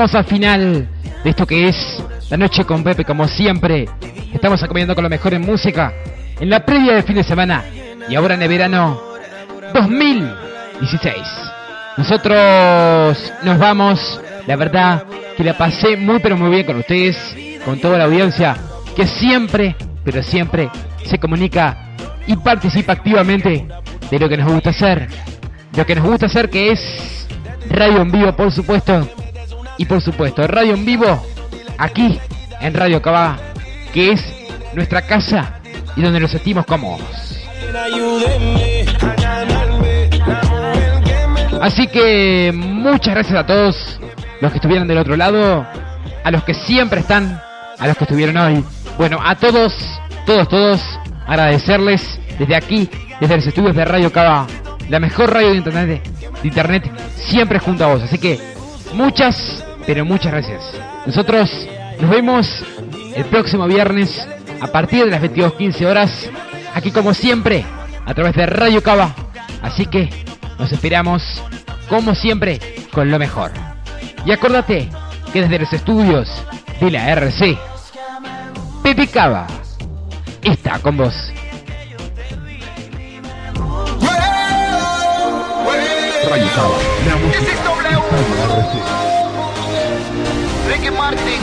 Llegamos 0.00 0.14
al 0.14 0.24
final 0.24 0.88
de 1.22 1.28
esto 1.28 1.46
que 1.46 1.68
es 1.68 2.02
la 2.30 2.38
noche 2.38 2.64
con 2.64 2.82
Pepe, 2.82 3.04
como 3.04 3.28
siempre. 3.28 3.86
Estamos 4.32 4.62
acompañando 4.62 4.94
con 4.94 5.04
lo 5.04 5.10
mejor 5.10 5.34
en 5.34 5.42
música, 5.42 5.92
en 6.40 6.48
la 6.48 6.64
previa 6.64 6.94
del 6.94 7.02
fin 7.02 7.16
de 7.16 7.22
semana 7.22 7.64
y 8.08 8.14
ahora 8.14 8.32
en 8.32 8.40
el 8.40 8.48
verano 8.48 8.98
2016. 9.74 11.16
Nosotros 11.98 13.32
nos 13.42 13.58
vamos, 13.58 14.20
la 14.46 14.56
verdad 14.56 15.04
que 15.36 15.44
la 15.44 15.58
pasé 15.58 15.98
muy 15.98 16.18
pero 16.20 16.34
muy 16.34 16.48
bien 16.48 16.64
con 16.64 16.76
ustedes, 16.76 17.18
con 17.66 17.78
toda 17.78 17.98
la 17.98 18.04
audiencia 18.04 18.56
que 18.96 19.06
siempre, 19.06 19.76
pero 20.02 20.22
siempre 20.22 20.70
se 21.04 21.18
comunica 21.18 21.90
y 22.26 22.36
participa 22.36 22.94
activamente 22.94 23.68
de 24.10 24.18
lo 24.18 24.30
que 24.30 24.38
nos 24.38 24.50
gusta 24.50 24.70
hacer. 24.70 25.08
Lo 25.76 25.84
que 25.84 25.94
nos 25.94 26.06
gusta 26.06 26.24
hacer 26.24 26.48
que 26.48 26.70
es 26.72 27.28
radio 27.68 28.00
en 28.00 28.10
vivo, 28.10 28.34
por 28.34 28.50
supuesto. 28.50 29.06
Y 29.80 29.86
por 29.86 30.02
supuesto, 30.02 30.46
radio 30.46 30.74
en 30.74 30.84
vivo 30.84 31.24
aquí 31.78 32.20
en 32.60 32.74
Radio 32.74 33.00
Cabá, 33.00 33.38
que 33.94 34.12
es 34.12 34.22
nuestra 34.74 35.00
casa 35.00 35.58
y 35.96 36.02
donde 36.02 36.20
nos 36.20 36.32
sentimos 36.32 36.66
cómodos. 36.66 37.00
Así 41.62 41.86
que 41.86 42.52
muchas 42.54 43.14
gracias 43.14 43.38
a 43.38 43.46
todos 43.46 43.98
los 44.42 44.52
que 44.52 44.58
estuvieron 44.58 44.86
del 44.86 44.98
otro 44.98 45.16
lado, 45.16 45.66
a 46.24 46.30
los 46.30 46.44
que 46.44 46.52
siempre 46.52 47.00
están, 47.00 47.40
a 47.78 47.86
los 47.86 47.96
que 47.96 48.04
estuvieron 48.04 48.36
hoy. 48.36 48.62
Bueno, 48.98 49.18
a 49.24 49.34
todos, 49.34 49.72
todos, 50.26 50.46
todos, 50.50 50.82
agradecerles 51.26 52.20
desde 52.38 52.54
aquí, 52.54 52.90
desde 53.18 53.36
los 53.36 53.46
estudios 53.46 53.74
de 53.74 53.86
Radio 53.86 54.12
Cava, 54.12 54.46
la 54.90 55.00
mejor 55.00 55.32
radio 55.32 55.52
de 55.52 55.56
internet, 55.56 56.02
de 56.42 56.48
internet, 56.48 56.92
siempre 57.16 57.58
junto 57.58 57.84
a 57.84 57.94
vos. 57.94 58.02
Así 58.02 58.18
que 58.18 58.38
muchas, 58.92 59.64
pero 59.90 60.04
muchas 60.04 60.30
gracias. 60.30 60.62
Nosotros 61.04 61.50
nos 62.00 62.08
vemos 62.08 62.46
el 63.16 63.24
próximo 63.24 63.66
viernes 63.66 64.24
a 64.60 64.68
partir 64.68 65.04
de 65.04 65.10
las 65.10 65.20
22.15 65.20 65.84
horas, 65.84 66.30
aquí 66.72 66.92
como 66.92 67.12
siempre, 67.12 67.64
a 68.06 68.14
través 68.14 68.36
de 68.36 68.46
Radio 68.46 68.84
Cava. 68.84 69.12
Así 69.62 69.86
que 69.86 70.08
nos 70.60 70.70
esperamos, 70.70 71.42
como 71.88 72.14
siempre, 72.14 72.60
con 72.92 73.10
lo 73.10 73.18
mejor. 73.18 73.50
Y 74.24 74.30
acuérdate 74.30 74.88
que 75.32 75.40
desde 75.40 75.58
los 75.58 75.72
estudios 75.72 76.30
de 76.80 76.90
la 76.92 77.10
RC, 77.10 77.58
Pepe 78.84 79.08
Cava 79.08 79.48
está 80.44 80.78
con 80.78 80.98
vos. 80.98 81.32
Radio 86.30 86.48
Cava, 86.54 86.78
la 87.08 87.16
música 87.16 87.52
está 87.52 87.72
en 87.88 88.36
la 88.36 88.54
RC. 88.54 89.09
Martin. 90.88 91.40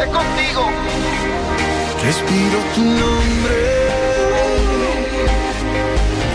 Es 0.00 0.08
contigo. 0.08 0.62
Respiro 2.02 2.58
tu 2.74 2.82
nombre. 2.82 3.56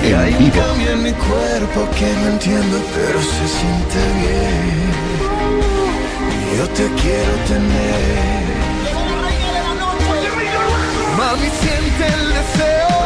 Y 0.02 0.14
un 0.14 0.38
vivo. 0.40 0.66
cambio 0.66 0.92
en 0.94 1.04
mi 1.04 1.12
cuerpo 1.12 1.88
que 1.98 2.14
no 2.22 2.28
entiendo, 2.30 2.82
pero 2.96 3.20
se 3.22 3.48
siente 3.48 4.00
bien. 4.20 4.90
Yo 6.58 6.68
te 6.70 6.86
quiero 7.02 7.34
tener. 7.48 8.50
Mami, 11.18 11.50
siente 11.62 12.08
el 12.08 12.30
deseo. 12.30 12.99